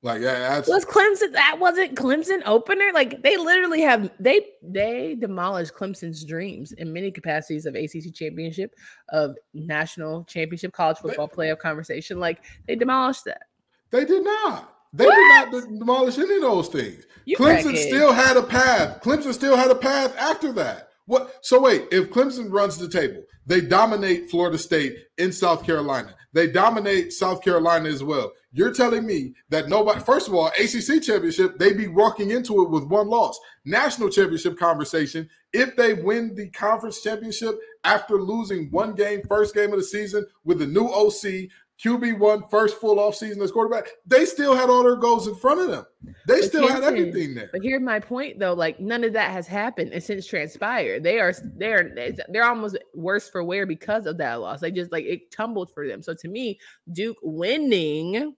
Like 0.03 0.23
yeah, 0.23 0.39
that's 0.39 0.69
was 0.69 0.87
Clemson. 0.87 1.33
That 1.33 1.59
wasn't 1.59 1.95
Clemson 1.95 2.41
opener. 2.47 2.91
Like 2.95 3.23
they 3.23 3.37
literally 3.37 3.83
have 3.83 4.11
they 4.19 4.47
they 4.63 5.15
demolished 5.15 5.75
Clemson's 5.75 6.25
dreams 6.25 6.73
in 6.73 6.91
many 6.91 7.11
capacities 7.11 7.67
of 7.67 7.75
ACC 7.75 8.15
championship, 8.15 8.75
of 9.11 9.37
national 9.53 10.25
championship, 10.25 10.73
college 10.73 10.97
football 10.99 11.27
they, 11.27 11.35
playoff 11.35 11.59
conversation. 11.59 12.19
Like 12.19 12.43
they 12.67 12.77
demolished 12.77 13.27
that. 13.27 13.43
They 13.91 14.07
did 14.07 14.25
not. 14.25 14.75
They 14.95 15.05
what? 15.05 15.51
did 15.51 15.63
not 15.63 15.79
demolish 15.79 16.19
any 16.19 16.37
of 16.37 16.43
those 16.43 16.69
things. 16.69 17.05
You 17.27 17.37
Clemson 17.37 17.77
still 17.77 18.13
had 18.13 18.39
a 18.39 18.43
path. 18.43 19.03
Clemson 19.03 19.35
still 19.35 19.57
had 19.57 19.71
a 19.71 19.75
path 19.75 20.17
after 20.17 20.51
that. 20.53 20.89
What? 21.05 21.41
So 21.43 21.61
wait, 21.61 21.89
if 21.93 22.09
Clemson 22.11 22.51
runs 22.51 22.79
the 22.79 22.89
table, 22.89 23.23
they 23.45 23.61
dominate 23.61 24.31
Florida 24.31 24.57
State 24.57 24.97
in 25.19 25.31
South 25.31 25.67
Carolina. 25.67 26.15
They 26.33 26.47
dominate 26.47 27.13
South 27.13 27.43
Carolina 27.43 27.89
as 27.89 28.03
well. 28.03 28.33
You're 28.53 28.73
telling 28.73 29.07
me 29.07 29.35
that 29.51 29.69
nobody, 29.69 30.01
first 30.01 30.27
of 30.27 30.35
all, 30.35 30.49
ACC 30.49 31.03
championship, 31.03 31.59
they'd 31.59 31.77
be 31.77 31.87
walking 31.87 32.31
into 32.31 32.63
it 32.63 32.71
with 32.71 32.85
one 32.85 33.09
loss. 33.09 33.39
National 33.65 34.09
championship 34.09 34.59
conversation, 34.59 35.29
if 35.53 35.77
they 35.77 35.95
win 35.95 36.35
the 36.35 36.51
conference 36.51 37.01
championship 37.01 37.57
after 37.85 38.21
losing 38.21 38.69
one 38.71 38.95
game, 38.95 39.23
first 39.29 39.55
game 39.55 39.73
of 39.73 39.79
the 39.79 39.85
season 39.85 40.27
with 40.45 40.63
a 40.63 40.67
new 40.67 40.87
OC, 40.87 41.49
QB1 41.85 42.51
first 42.51 42.79
full 42.79 43.01
off 43.01 43.15
season 43.15 43.41
as 43.43 43.51
quarterback, 43.51 43.89
they 44.07 44.27
still 44.27 44.55
had 44.55 44.69
all 44.69 44.83
their 44.83 44.97
goals 44.97 45.27
in 45.27 45.35
front 45.35 45.61
of 45.61 45.69
them. 45.69 45.87
They 46.27 46.41
but 46.41 46.45
still 46.45 46.69
had 46.69 46.83
everything 46.83 47.35
there. 47.35 47.49
But 47.53 47.63
here's 47.63 47.81
my 47.81 48.01
point 48.01 48.39
though, 48.39 48.53
like 48.53 48.81
none 48.81 49.03
of 49.03 49.15
that 49.15 49.31
has 49.31 49.47
happened 49.47 49.93
and 49.93 50.03
since 50.03 50.27
transpired. 50.27 51.03
They 51.03 51.21
are 51.21 51.33
they're 51.57 52.15
they're 52.29 52.45
almost 52.45 52.79
worse 52.95 53.31
for 53.31 53.43
wear 53.43 53.65
because 53.65 54.07
of 54.07 54.19
that 54.19 54.41
loss. 54.41 54.61
They 54.61 54.71
just 54.71 54.93
like 54.93 55.07
it 55.07 55.33
tumbled 55.33 55.73
for 55.73 55.89
them. 55.89 56.03
So 56.03 56.13
to 56.15 56.29
me, 56.29 56.59
Duke 56.93 57.17
winning 57.23 58.35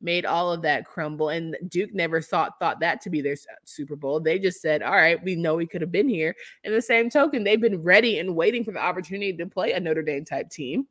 made 0.00 0.24
all 0.24 0.52
of 0.52 0.62
that 0.62 0.86
crumble 0.86 1.28
and 1.28 1.56
Duke 1.68 1.92
never 1.92 2.20
thought 2.20 2.58
thought 2.58 2.80
that 2.80 3.00
to 3.02 3.10
be 3.10 3.20
their 3.20 3.36
Super 3.64 3.96
Bowl. 3.96 4.20
They 4.20 4.38
just 4.38 4.60
said, 4.62 4.82
"All 4.82 4.92
right, 4.92 5.22
we 5.22 5.36
know 5.36 5.54
we 5.54 5.66
could 5.66 5.80
have 5.80 5.92
been 5.92 6.08
here." 6.08 6.34
In 6.64 6.72
the 6.72 6.82
same 6.82 7.10
token, 7.10 7.44
they've 7.44 7.60
been 7.60 7.82
ready 7.82 8.18
and 8.18 8.34
waiting 8.34 8.64
for 8.64 8.72
the 8.72 8.80
opportunity 8.80 9.36
to 9.36 9.46
play 9.46 9.72
a 9.72 9.80
Notre 9.80 10.02
Dame 10.02 10.24
type 10.24 10.50
team 10.50 10.86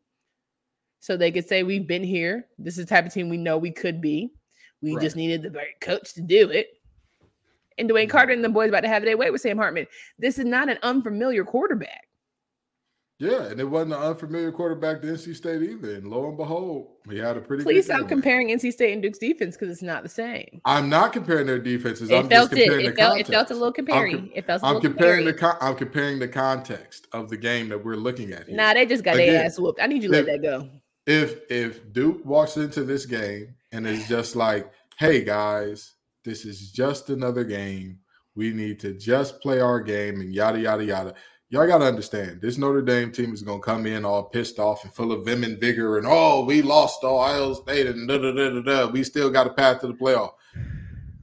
so 1.00 1.15
they 1.15 1.32
could 1.32 1.48
say 1.48 1.63
we've 1.63 1.88
been 1.88 2.04
here. 2.04 2.48
This 2.58 2.78
is 2.78 2.86
the 2.86 2.89
type 2.89 3.06
of 3.06 3.13
team 3.13 3.30
we 3.30 3.38
know 3.38 3.58
we 3.58 3.72
could 3.72 4.02
be. 4.02 4.32
We 4.82 4.93
right. 4.93 5.02
just 5.02 5.15
needed 5.15 5.43
the 5.43 5.52
right 5.52 5.80
coach 5.82 6.13
to 6.13 6.22
do 6.22 6.50
it. 6.50 6.67
And 7.78 7.89
DeWayne 7.89 8.04
mm-hmm. 8.04 8.12
Carter 8.12 8.34
and 8.34 8.43
the 8.43 8.50
boys 8.50 8.69
about 8.69 8.82
to 8.82 8.89
have 8.89 9.04
their 9.04 9.17
way 9.17 9.32
with 9.32 9.41
Sam 9.41 9.58
Hartman. 9.58 9.88
This 10.17 10.38
is 10.38 10.45
not 10.45 10.69
an 10.69 10.78
unfamiliar 10.84 11.45
quarterback. 11.45 12.09
Yeah, 13.19 13.43
and 13.47 13.60
it 13.60 13.65
wasn't 13.65 13.93
an 13.93 13.99
unfamiliar 13.99 14.49
quarterback 14.51 15.01
to 15.01 15.08
NC 15.08 15.36
State 15.36 15.62
either. 15.62 15.95
And 15.95 16.08
lo 16.08 16.29
and 16.29 16.38
behold, 16.38 16.88
he 17.10 17.17
had 17.17 17.36
a 17.36 17.41
pretty. 17.41 17.63
Please 17.63 17.86
stop 17.86 18.08
comparing 18.08 18.47
NC 18.47 18.71
State 18.71 18.93
and 18.93 19.01
Duke's 19.01 19.19
defense 19.19 19.58
because 19.58 19.71
it's 19.71 19.82
not 19.82 20.03
the 20.03 20.10
same. 20.10 20.62
I'm 20.63 20.88
not 20.88 21.12
comparing 21.12 21.45
their 21.45 21.60
defenses. 21.60 22.10
It 22.10 22.15
I'm 22.15 22.29
felt 22.29 22.49
just 22.49 22.62
comparing 22.62 22.86
it. 22.86 22.89
It 22.89 22.95
felt, 22.95 23.19
it 23.19 23.27
felt 23.27 23.51
a 23.51 23.53
little 23.53 23.73
comparing. 23.73 24.17
I'm, 24.17 24.32
it 24.34 24.45
felt. 24.45 24.63
I'm 24.63 24.79
comparing 24.79 25.25
comparing. 25.25 25.58
the. 25.60 25.65
I'm 25.65 25.75
comparing 25.75 26.19
the 26.19 26.29
context 26.29 27.08
of 27.12 27.29
the 27.29 27.36
game 27.36 27.67
that 27.69 27.84
we're 27.84 27.97
looking 27.97 28.32
at. 28.32 28.47
Here. 28.47 28.55
Nah, 28.55 28.73
they 28.73 28.86
just 28.86 29.03
got 29.03 29.15
their 29.17 29.43
ass 29.43 29.60
whooped. 29.60 29.82
I 29.82 29.88
need 29.88 30.01
you 30.01 30.10
to 30.10 30.15
let 30.15 30.25
that 30.25 30.41
go 30.41 30.69
if 31.10 31.39
if 31.49 31.91
Duke 31.91 32.23
walks 32.23 32.55
into 32.55 32.84
this 32.84 33.08
game 33.08 33.55
and 33.71 33.88
is 33.88 34.08
just 34.08 34.36
like, 34.36 34.71
"Hey 34.97 35.23
guys, 35.23 35.95
this 36.23 36.45
is 36.45 36.71
just 36.71 37.10
another 37.10 37.43
game. 37.43 37.99
We 38.36 38.51
need 38.51 38.79
to 38.82 38.93
just 38.93 39.41
play 39.41 39.60
our 39.60 39.82
game 39.82 40.21
and 40.21 40.34
yada 40.34 40.60
yada 40.60 40.86
yada." 40.86 41.15
Y'all 41.52 41.66
got 41.66 41.80
to 41.80 41.86
understand, 41.86 42.40
this 42.42 42.60
Notre 42.60 42.84
Dame 42.84 43.12
team 43.12 43.34
is 43.34 43.42
going 43.42 43.60
to 43.60 43.66
come 43.66 43.88
in 43.88 44.06
all 44.06 44.22
pissed 44.22 44.60
off 44.60 44.84
and 44.84 44.94
full 44.94 45.12
of 45.12 45.26
vim 45.26 45.44
and 45.44 45.60
vigor, 45.60 45.98
and 45.98 46.06
oh, 46.08 46.46
we 46.46 46.62
lost 46.62 47.04
all 47.04 47.20
Ohio 47.20 47.56
State, 47.56 47.88
and 47.88 48.08
da 48.08 48.20
da 48.20 48.32
da 48.32 48.50
da 48.52 48.62
da. 48.62 48.92
We 48.92 49.04
still 49.04 49.32
got 49.32 49.48
a 49.48 49.54
path 49.54 49.82
to 49.82 49.88
the 49.88 49.96
playoff. 49.96 50.34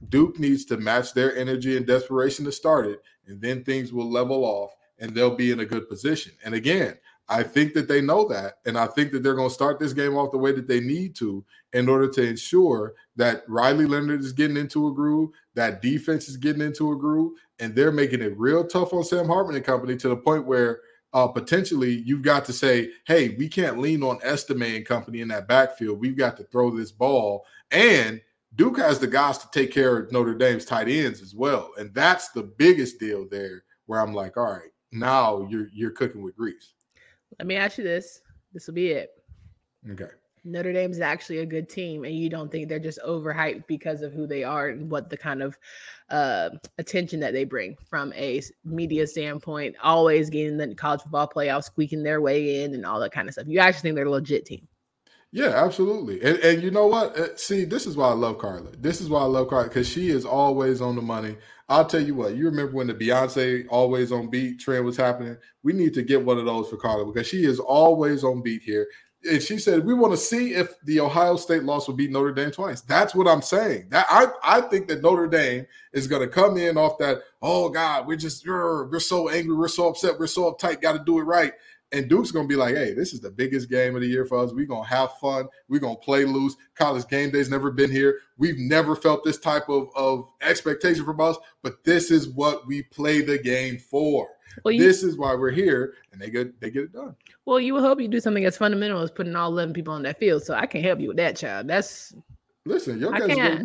Duke 0.09 0.37
needs 0.37 0.65
to 0.65 0.75
match 0.75 1.13
their 1.13 1.33
energy 1.37 1.77
and 1.77 1.87
desperation 1.87 2.43
to 2.43 2.51
start 2.51 2.87
it, 2.87 3.01
and 3.27 3.41
then 3.41 3.63
things 3.63 3.93
will 3.93 4.11
level 4.11 4.43
off, 4.43 4.75
and 4.99 5.15
they'll 5.15 5.33
be 5.33 5.51
in 5.51 5.61
a 5.61 5.65
good 5.65 5.87
position. 5.87 6.33
And 6.43 6.53
again, 6.53 6.97
I 7.29 7.43
think 7.43 7.73
that 7.73 7.87
they 7.87 8.01
know 8.01 8.27
that. 8.29 8.55
And 8.65 8.77
I 8.77 8.87
think 8.87 9.11
that 9.11 9.21
they're 9.21 9.35
going 9.35 9.49
to 9.49 9.53
start 9.53 9.79
this 9.79 9.93
game 9.93 10.15
off 10.15 10.31
the 10.31 10.37
way 10.37 10.53
that 10.53 10.67
they 10.67 10.79
need 10.79 11.15
to 11.17 11.43
in 11.73 11.89
order 11.89 12.07
to 12.09 12.23
ensure 12.23 12.93
that 13.17 13.43
Riley 13.47 13.85
Leonard 13.85 14.21
is 14.21 14.31
getting 14.31 14.57
into 14.57 14.87
a 14.87 14.93
groove, 14.93 15.31
that 15.53 15.81
defense 15.81 16.29
is 16.29 16.37
getting 16.37 16.61
into 16.61 16.91
a 16.91 16.95
groove, 16.95 17.33
and 17.59 17.75
they're 17.75 17.91
making 17.91 18.21
it 18.21 18.37
real 18.37 18.65
tough 18.65 18.93
on 18.93 19.03
Sam 19.03 19.27
Hartman 19.27 19.55
and 19.55 19.65
company 19.65 19.97
to 19.97 20.09
the 20.09 20.15
point 20.15 20.45
where 20.45 20.79
uh, 21.13 21.27
potentially 21.27 22.03
you've 22.05 22.21
got 22.21 22.45
to 22.45 22.53
say, 22.53 22.91
hey, 23.05 23.29
we 23.37 23.49
can't 23.49 23.79
lean 23.79 24.03
on 24.03 24.19
Estime 24.23 24.75
and 24.75 24.85
company 24.85 25.21
in 25.21 25.27
that 25.29 25.47
backfield. 25.47 25.99
We've 25.99 26.17
got 26.17 26.37
to 26.37 26.43
throw 26.45 26.69
this 26.69 26.91
ball. 26.91 27.45
And 27.71 28.21
Duke 28.55 28.77
has 28.77 28.99
the 28.99 29.07
guys 29.07 29.37
to 29.39 29.47
take 29.51 29.71
care 29.71 29.97
of 29.97 30.11
Notre 30.11 30.35
Dame's 30.35 30.65
tight 30.65 30.87
ends 30.87 31.21
as 31.21 31.35
well. 31.35 31.71
And 31.77 31.93
that's 31.93 32.29
the 32.29 32.43
biggest 32.43 32.99
deal 32.99 33.27
there 33.29 33.63
where 33.85 33.99
I'm 33.99 34.13
like, 34.13 34.37
all 34.37 34.51
right, 34.51 34.71
now 34.91 35.47
you're 35.49 35.67
you're 35.73 35.91
cooking 35.91 36.21
with 36.21 36.35
grease. 36.35 36.73
Let 37.39 37.47
me 37.47 37.55
ask 37.55 37.77
you 37.77 37.83
this. 37.83 38.21
This 38.53 38.67
will 38.67 38.73
be 38.73 38.91
it. 38.91 39.11
Okay. 39.91 40.07
Notre 40.43 40.71
Dame 40.71 40.91
is 40.91 41.01
actually 41.01 41.39
a 41.39 41.45
good 41.45 41.67
team, 41.69 42.05
and 42.05 42.15
you 42.15 42.29
don't 42.29 42.49
think 42.49 42.69
they're 42.69 42.79
just 42.79 42.99
overhyped 43.05 43.67
because 43.67 44.01
of 44.01 44.13
who 44.13 44.25
they 44.25 44.43
are 44.43 44.69
and 44.69 44.89
what 44.89 45.09
the 45.09 45.17
kind 45.17 45.43
of 45.43 45.57
uh, 46.09 46.49
attention 46.77 47.19
that 47.19 47.33
they 47.33 47.43
bring 47.43 47.75
from 47.89 48.13
a 48.13 48.41
media 48.63 49.05
standpoint, 49.05 49.75
always 49.83 50.29
getting 50.29 50.57
the 50.57 50.73
college 50.73 51.01
football 51.01 51.27
playoffs, 51.27 51.65
squeaking 51.65 52.01
their 52.01 52.21
way 52.21 52.63
in, 52.63 52.73
and 52.73 52.85
all 52.85 52.99
that 52.99 53.11
kind 53.11 53.27
of 53.27 53.33
stuff. 53.33 53.47
You 53.47 53.59
actually 53.59 53.81
think 53.81 53.95
they're 53.95 54.05
a 54.05 54.09
legit 54.09 54.45
team? 54.45 54.67
Yeah, 55.31 55.49
absolutely. 55.49 56.21
And, 56.23 56.39
and 56.39 56.63
you 56.63 56.71
know 56.71 56.87
what? 56.87 57.17
Uh, 57.17 57.35
see, 57.35 57.65
this 57.65 57.85
is 57.85 57.97
why 57.97 58.09
I 58.09 58.13
love 58.13 58.37
Carla. 58.39 58.71
This 58.77 59.01
is 59.01 59.09
why 59.09 59.21
I 59.21 59.25
love 59.25 59.49
Carla 59.49 59.67
because 59.67 59.87
she 59.87 60.09
is 60.09 60.25
always 60.25 60.81
on 60.81 60.95
the 60.95 61.01
money. 61.01 61.35
I'll 61.69 61.85
tell 61.85 62.01
you 62.01 62.15
what, 62.15 62.35
you 62.35 62.45
remember 62.45 62.71
when 62.73 62.87
the 62.87 62.93
Beyonce 62.93 63.65
always 63.69 64.11
on 64.11 64.29
beat 64.29 64.59
trend 64.61 64.85
was 64.85 64.95
happening? 64.95 65.35
We 65.63 65.73
need 65.73 65.93
to 65.95 66.01
get 66.01 66.23
one 66.23 66.37
of 66.37 66.45
those 66.45 66.69
for 66.69 66.77
Carla 66.77 67.05
because 67.05 67.27
she 67.27 67.43
is 67.43 67.59
always 67.59 68.23
on 68.23 68.41
beat 68.41 68.61
here. 68.61 68.87
And 69.29 69.43
she 69.43 69.57
said, 69.57 69.85
We 69.85 69.93
want 69.93 70.13
to 70.13 70.17
see 70.17 70.53
if 70.53 70.73
the 70.85 71.01
Ohio 71.01 71.35
State 71.35 71.63
loss 71.63 71.87
will 71.87 71.95
beat 71.95 72.11
Notre 72.11 72.31
Dame 72.31 72.51
twice. 72.51 72.81
That's 72.81 73.13
what 73.13 73.27
I'm 73.27 73.41
saying. 73.41 73.87
That 73.89 74.05
I, 74.09 74.27
I 74.43 74.61
think 74.61 74.87
that 74.87 75.01
Notre 75.01 75.27
Dame 75.27 75.65
is 75.91 76.07
going 76.07 76.21
to 76.21 76.27
come 76.29 76.55
in 76.55 76.77
off 76.77 76.99
that, 76.99 77.17
oh 77.41 77.67
God, 77.67 78.07
we're 78.07 78.15
just 78.15 78.47
we're 78.47 78.99
so 78.99 79.27
angry, 79.27 79.55
we're 79.57 79.67
so 79.67 79.89
upset, 79.89 80.17
we're 80.17 80.27
so 80.27 80.53
uptight, 80.53 80.81
got 80.81 80.93
to 80.93 81.03
do 81.03 81.19
it 81.19 81.23
right. 81.23 81.51
And 81.93 82.09
Duke's 82.09 82.31
gonna 82.31 82.47
be 82.47 82.55
like, 82.55 82.75
hey, 82.75 82.93
this 82.93 83.13
is 83.13 83.21
the 83.21 83.31
biggest 83.31 83.69
game 83.69 83.95
of 83.95 84.01
the 84.01 84.07
year 84.07 84.25
for 84.25 84.39
us. 84.39 84.51
We're 84.51 84.65
gonna 84.65 84.87
have 84.87 85.17
fun. 85.19 85.47
We're 85.69 85.79
gonna 85.79 85.95
play 85.95 86.25
loose. 86.25 86.55
College 86.75 87.07
game 87.07 87.31
day's 87.31 87.49
never 87.49 87.71
been 87.71 87.89
here. 87.89 88.19
We've 88.37 88.57
never 88.57 88.95
felt 88.95 89.23
this 89.23 89.37
type 89.37 89.69
of, 89.69 89.87
of 89.95 90.27
expectation 90.41 91.05
from 91.05 91.21
us, 91.21 91.37
but 91.63 91.83
this 91.85 92.11
is 92.11 92.27
what 92.29 92.67
we 92.67 92.83
play 92.83 93.21
the 93.21 93.37
game 93.37 93.77
for. 93.77 94.27
Well, 94.63 94.73
you, 94.73 94.81
this 94.81 95.03
is 95.03 95.17
why 95.17 95.35
we're 95.35 95.51
here, 95.51 95.93
and 96.11 96.21
they 96.21 96.29
get 96.29 96.59
they 96.59 96.69
get 96.69 96.83
it 96.83 96.93
done. 96.93 97.15
Well, 97.45 97.59
you 97.59 97.73
would 97.73 97.83
hope 97.83 98.01
you 98.01 98.07
do 98.07 98.19
something 98.19 98.43
as 98.45 98.57
fundamental 98.57 99.01
as 99.01 99.11
putting 99.11 99.35
all 99.35 99.49
eleven 99.49 99.73
people 99.73 99.93
on 99.93 100.03
that 100.03 100.19
field. 100.19 100.43
So 100.43 100.55
I 100.55 100.65
can't 100.65 100.83
help 100.83 100.99
you 100.99 101.09
with 101.09 101.17
that, 101.17 101.37
child. 101.37 101.67
That's 101.67 102.13
listen, 102.65 102.99
your 102.99 103.13
guess 103.13 103.63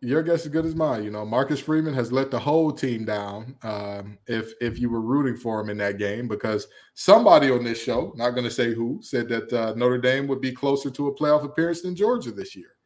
your 0.00 0.22
guess 0.22 0.42
is 0.42 0.48
good 0.48 0.66
as 0.66 0.74
mine. 0.74 1.04
You 1.04 1.10
know, 1.10 1.24
Marcus 1.24 1.60
Freeman 1.60 1.94
has 1.94 2.10
let 2.10 2.30
the 2.30 2.38
whole 2.38 2.72
team 2.72 3.04
down. 3.04 3.56
Um, 3.62 4.18
if 4.26 4.52
if 4.60 4.78
you 4.78 4.90
were 4.90 5.00
rooting 5.00 5.36
for 5.36 5.60
him 5.60 5.70
in 5.70 5.76
that 5.78 5.98
game, 5.98 6.26
because 6.28 6.66
somebody 6.94 7.50
on 7.50 7.62
this 7.62 7.82
show, 7.82 8.12
not 8.16 8.30
going 8.30 8.44
to 8.44 8.50
say 8.50 8.74
who, 8.74 8.98
said 9.02 9.28
that 9.28 9.52
uh, 9.52 9.74
Notre 9.76 9.98
Dame 9.98 10.26
would 10.26 10.40
be 10.40 10.52
closer 10.52 10.90
to 10.90 11.08
a 11.08 11.14
playoff 11.14 11.44
appearance 11.44 11.82
than 11.82 11.94
Georgia 11.94 12.32
this 12.32 12.56
year. 12.56 12.76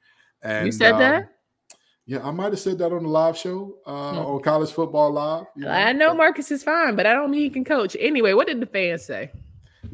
And 0.43 0.67
you 0.67 0.73
said 0.73 0.93
um, 0.93 0.99
that. 1.01 1.31
Yeah, 2.07 2.27
I 2.27 2.31
might 2.31 2.53
have 2.53 2.59
said 2.59 2.79
that 2.79 2.91
on 2.91 3.03
the 3.03 3.09
live 3.09 3.37
show 3.37 3.77
uh, 3.85 4.13
hmm. 4.13 4.19
on 4.19 4.43
College 4.43 4.71
Football 4.71 5.13
Live. 5.13 5.45
You 5.57 5.65
know? 5.65 5.71
I 5.71 5.93
know 5.93 6.15
Marcus 6.15 6.51
is 6.51 6.63
fine, 6.63 6.97
but 6.97 7.05
I 7.05 7.13
don't 7.13 7.31
mean 7.31 7.43
he 7.43 7.51
can 7.51 7.65
coach. 7.65 7.97
Anyway, 8.01 8.33
what 8.33 8.47
did 8.47 8.61
the 8.61 8.67
fans 8.67 9.05
say? 9.05 9.31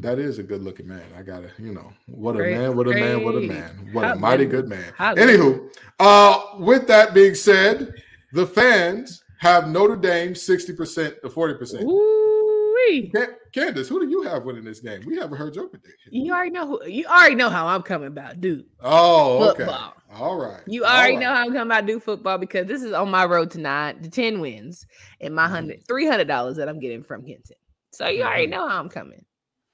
That 0.04 0.18
is 0.18 0.38
a 0.38 0.42
good 0.42 0.62
looking 0.62 0.86
man. 0.86 1.02
I 1.16 1.22
gotta, 1.22 1.48
you 1.58 1.72
know, 1.72 1.90
what 2.04 2.36
great, 2.36 2.54
a 2.54 2.58
man, 2.58 2.76
what 2.76 2.86
a 2.86 2.90
man, 2.90 3.24
what 3.24 3.36
a 3.36 3.40
man, 3.40 3.88
what 3.92 4.10
a 4.10 4.14
mighty 4.16 4.44
good 4.44 4.68
man. 4.68 4.92
Anywho, 4.98 5.74
uh, 5.98 6.40
with 6.58 6.86
that 6.88 7.14
being 7.14 7.34
said, 7.34 7.94
the 8.34 8.46
fans 8.46 9.24
have 9.38 9.66
Notre 9.66 9.96
Dame 9.96 10.34
60% 10.34 11.22
to 11.22 11.28
40%. 11.28 11.82
Ooh-wee. 11.84 13.10
Candace, 13.54 13.88
who 13.88 13.98
do 13.98 14.10
you 14.10 14.20
have 14.24 14.44
winning 14.44 14.64
this 14.64 14.80
game? 14.80 15.02
We 15.06 15.16
haven't 15.16 15.38
heard 15.38 15.56
your 15.56 15.68
prediction. 15.68 16.12
You 16.12 16.34
already 16.34 16.50
know 16.50 16.66
who 16.66 16.86
you 16.86 17.06
already 17.06 17.36
know 17.36 17.48
how 17.48 17.66
I'm 17.66 17.82
coming 17.82 18.08
about, 18.08 18.42
dude. 18.42 18.66
Oh, 18.80 19.48
okay. 19.52 19.64
Football. 19.64 19.94
All 20.12 20.36
right. 20.36 20.60
You 20.66 20.84
already 20.84 21.14
right. 21.14 21.20
know 21.22 21.34
how 21.34 21.46
I'm 21.46 21.52
coming 21.54 21.62
about 21.62 21.86
do 21.86 21.98
football 21.98 22.36
because 22.36 22.66
this 22.66 22.82
is 22.82 22.92
on 22.92 23.10
my 23.10 23.24
road 23.24 23.50
tonight 23.50 24.02
to 24.02 24.10
10 24.10 24.40
wins 24.40 24.86
and 25.22 25.34
my 25.34 25.48
hundred 25.48 25.78
mm-hmm. 25.78 25.84
three 25.86 26.06
hundred 26.06 26.28
dollars 26.28 26.56
that 26.56 26.68
I'm 26.68 26.78
getting 26.78 27.02
from 27.02 27.24
Kenton. 27.24 27.56
So 27.90 28.08
you 28.08 28.22
already 28.22 28.44
mm-hmm. 28.44 28.50
know 28.50 28.68
how 28.68 28.78
I'm 28.78 28.90
coming. 28.90 29.24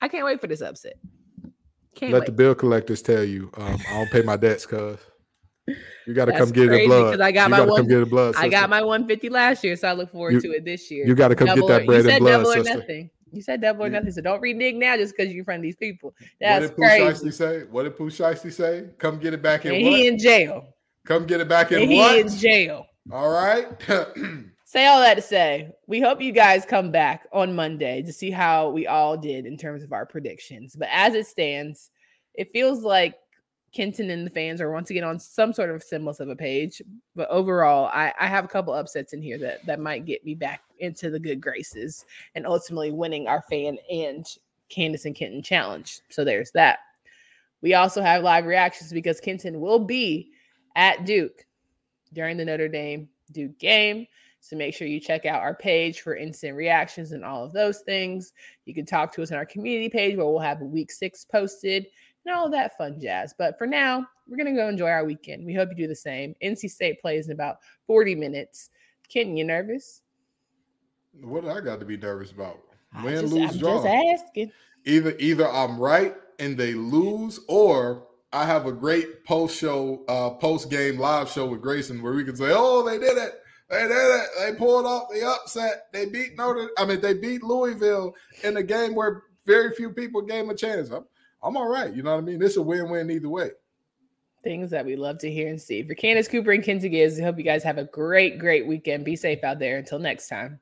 I 0.01 0.09
can't 0.09 0.25
wait 0.25 0.41
for 0.41 0.47
this 0.47 0.63
upset. 0.63 0.99
Can't 1.95 2.13
Let 2.13 2.21
wait. 2.21 2.27
the 2.27 2.33
bill 2.33 2.55
collectors 2.55 3.03
tell 3.03 3.25
you. 3.25 3.51
Um, 3.57 3.79
I 3.89 3.93
don't 3.95 4.11
pay 4.11 4.23
my 4.23 4.37
debts, 4.37 4.67
cuz. 4.67 4.99
You 6.07 6.15
got 6.15 6.27
to 6.27 6.33
come 6.33 6.51
get 6.51 6.71
the 6.71 6.87
blood. 6.87 7.21
I 7.21 7.31
got 7.31 7.45
you 7.45 7.51
my 7.51 7.61
one, 7.61 7.77
come 7.77 7.89
get 7.89 8.01
the 8.01 8.07
blood. 8.07 8.35
Sister. 8.35 8.47
I 8.47 8.49
got 8.49 8.71
my 8.71 8.83
150 8.83 9.29
last 9.29 9.63
year, 9.63 9.77
so 9.77 9.89
I 9.89 9.93
look 9.93 10.11
forward 10.11 10.35
you, 10.35 10.41
to 10.41 10.49
it 10.53 10.65
this 10.65 10.91
year. 10.91 11.07
You 11.07 11.15
got 11.15 11.29
to 11.29 11.37
come 11.37 11.49
double 11.49 11.69
get 11.69 11.81
that 11.81 11.87
bread 11.87 12.07
or, 12.07 12.11
and 12.11 12.19
blood. 12.21 12.31
Double 12.31 12.51
or 12.51 12.55
sister. 12.55 12.79
nothing. 12.79 13.11
You 13.33 13.43
said 13.43 13.61
double 13.61 13.85
or 13.85 13.87
yeah. 13.87 13.99
nothing. 13.99 14.13
So 14.13 14.23
don't 14.23 14.41
renege 14.41 14.75
now 14.75 14.97
just 14.97 15.17
because 15.17 15.31
you're 15.31 15.41
in 15.41 15.45
front 15.45 15.59
of 15.59 15.63
these 15.63 15.77
people. 15.77 16.15
That's 16.41 16.69
what 16.77 16.77
did 16.77 17.17
crazy. 17.17 17.31
say? 17.31 17.61
What 17.71 17.85
did 17.85 17.97
Pooh 17.97 18.11
Shiesty 18.11 18.53
say? 18.53 18.87
Come 18.99 19.19
get 19.19 19.35
it 19.35 19.43
back 19.43 19.67
in 19.67 19.75
and 19.75 19.85
what? 19.85 19.93
He 19.93 20.09
in 20.09 20.19
jail. 20.19 20.75
Come 21.07 21.27
get 21.27 21.41
it 21.41 21.49
back 21.49 21.71
in 21.71 21.83
and 21.83 21.91
what? 21.93 22.15
He 22.15 22.21
in 22.21 22.29
jail. 22.29 22.87
All 23.13 23.31
right. 23.31 23.69
say 24.71 24.87
all 24.87 25.01
that 25.01 25.15
to 25.15 25.21
say, 25.21 25.69
we 25.89 26.01
hope 26.01 26.23
you 26.23 26.31
guys 26.31 26.65
come 26.65 26.93
back 26.93 27.27
on 27.33 27.57
Monday 27.57 28.03
to 28.03 28.13
see 28.13 28.31
how 28.31 28.71
we 28.71 28.87
all 28.87 29.17
did 29.17 29.45
in 29.45 29.57
terms 29.57 29.83
of 29.83 29.93
our 29.93 30.07
predictions. 30.07 30.77
But 30.77 30.87
as 30.93 31.15
it 31.15 31.27
stands, 31.27 31.91
it 32.35 32.53
feels 32.53 32.85
like 32.85 33.17
Kenton 33.73 34.11
and 34.11 34.25
the 34.25 34.31
fans 34.31 34.61
are 34.61 34.71
once 34.71 34.91
again 34.91 35.03
on 35.03 35.19
some 35.19 35.53
sort 35.53 35.71
of 35.71 35.83
semblance 35.83 36.21
of 36.21 36.29
a 36.29 36.37
page. 36.37 36.81
But 37.17 37.29
overall, 37.31 37.87
I, 37.87 38.13
I 38.21 38.29
have 38.29 38.45
a 38.45 38.49
couple 38.49 38.73
upsets 38.73 39.13
in 39.13 39.21
here 39.21 39.39
that 39.39 39.67
that 39.67 39.81
might 39.81 40.07
get 40.07 40.25
me 40.25 40.37
back 40.37 40.63
into 40.79 41.11
the 41.11 41.19
good 41.19 41.41
graces 41.41 42.05
and 42.37 42.47
ultimately 42.47 42.93
winning 42.93 43.27
our 43.27 43.43
fan 43.51 43.77
and 43.91 44.25
Candace 44.69 45.05
and 45.05 45.17
Kenton 45.17 45.43
challenge. 45.43 45.99
So 46.11 46.23
there's 46.23 46.53
that. 46.53 46.79
We 47.61 47.75
also 47.75 48.03
have 48.03 48.23
live 48.23 48.47
reactions 48.47 48.93
because 48.93 49.19
Kenton 49.19 49.61
will 49.61 49.81
be 49.81 50.31
at 50.77 51.07
Duke 51.07 51.45
during 52.13 52.37
the 52.37 52.45
Notre 52.45 52.69
Dame 52.69 53.09
Duke 53.33 53.59
game. 53.59 54.07
So 54.41 54.57
make 54.57 54.75
sure 54.75 54.89
you 54.89 55.01
check 55.01 55.27
out 55.27 55.43
our 55.43 55.55
page 55.55 56.01
for 56.01 56.17
instant 56.17 56.57
reactions 56.57 57.13
and 57.13 57.25
all 57.25 57.45
of 57.45 57.53
those 57.53 57.81
things. 57.81 58.33
You 58.65 58.75
can 58.75 58.87
talk 58.87 59.13
to 59.13 59.23
us 59.23 59.31
on 59.31 59.37
our 59.37 59.47
community 59.47 59.91
page 59.91 60.17
where 60.17 60.27
we'll 60.27 60.39
have 60.39 60.63
a 60.63 60.65
week 60.65 60.91
six 60.91 61.25
posted 61.25 61.87
and 62.25 62.35
all 62.35 62.51
that 62.51 62.77
fun 62.79 62.99
jazz. 62.99 63.35
But 63.37 63.59
for 63.59 63.67
now, 63.67 64.07
we're 64.27 64.37
going 64.37 64.55
to 64.55 64.61
go 64.61 64.69
enjoy 64.69 64.89
our 64.89 65.05
weekend. 65.05 65.45
We 65.45 65.55
hope 65.55 65.69
you 65.71 65.77
do 65.77 65.87
the 65.87 65.95
same. 65.95 66.35
NC 66.43 66.71
State 66.71 67.01
plays 67.01 67.27
in 67.27 67.33
about 67.33 67.59
40 67.87 68.15
minutes. 68.15 68.71
Ken, 69.09 69.37
you 69.37 69.45
nervous? 69.45 70.03
What 71.21 71.43
do 71.43 71.51
I 71.51 71.61
got 71.61 71.81
to 71.81 71.87
be 71.87 71.97
nervous 71.97 72.31
about? 72.31 72.61
Win, 73.03 73.21
just, 73.21 73.33
lose, 73.33 73.51
I'm 73.53 73.59
draw. 73.59 73.83
Just 73.83 74.25
asking. 74.25 74.53
Either 74.85 75.15
either 75.19 75.49
I'm 75.49 75.79
right 75.79 76.17
and 76.39 76.57
they 76.57 76.75
lose, 76.75 77.41
or 77.49 78.07
I 78.33 78.47
have 78.47 78.67
a 78.67 78.73
great 78.73 79.25
post 79.25 79.57
show, 79.59 80.05
uh, 80.09 80.31
post 80.31 80.71
game 80.71 80.99
live 80.99 81.29
show 81.29 81.47
with 81.47 81.61
Grayson 81.61 82.03
where 82.03 82.15
we 82.15 82.25
can 82.25 82.37
say, 82.37 82.51
"Oh, 82.51 82.83
they 82.89 82.99
did 82.99 83.19
it." 83.19 83.40
They 83.71 83.83
did 83.83 83.93
it. 83.93 84.29
They 84.41 84.55
pulled 84.57 84.85
off 84.85 85.09
the 85.11 85.25
upset. 85.25 85.87
They 85.93 86.07
beat 86.07 86.37
Notre. 86.37 86.71
I 86.77 86.85
mean, 86.85 87.01
they 87.01 87.15
beat 87.15 87.43
Louisville 87.45 88.15
in 88.43 88.57
a 88.57 88.63
game 88.63 88.97
where 88.97 89.23
very 89.47 89.73
few 89.75 89.91
people 89.91 90.23
gave 90.23 90.43
them 90.43 90.51
a 90.51 90.57
chance. 90.57 90.91
I'm, 90.91 91.05
I'm 91.43 91.57
all 91.57 91.69
right. 91.69 91.95
You 91.95 92.03
know 92.03 92.13
what 92.17 92.19
I 92.19 92.27
mean? 92.27 92.43
It's 92.43 92.57
a 92.57 92.63
win-win 92.63 93.11
either 93.11 93.29
way. 93.29 93.51
Things 94.43 94.71
that 94.71 94.85
we 94.85 94.97
love 94.97 95.19
to 95.19 95.31
hear 95.31 95.49
and 95.49 95.61
see. 95.61 95.83
For 95.83 95.95
Candace 95.95 96.27
Cooper 96.27 96.51
and 96.51 96.65
Kenzie 96.65 96.89
Gibbs, 96.89 97.21
I 97.21 97.23
hope 97.23 97.39
you 97.39 97.45
guys 97.45 97.63
have 97.63 97.79
a 97.79 97.85
great, 97.85 98.39
great 98.39 98.67
weekend. 98.67 99.05
Be 99.05 99.15
safe 99.15 99.45
out 99.45 99.59
there. 99.61 99.79
Until 99.79 99.99
next 100.01 100.29
time. 100.29 100.59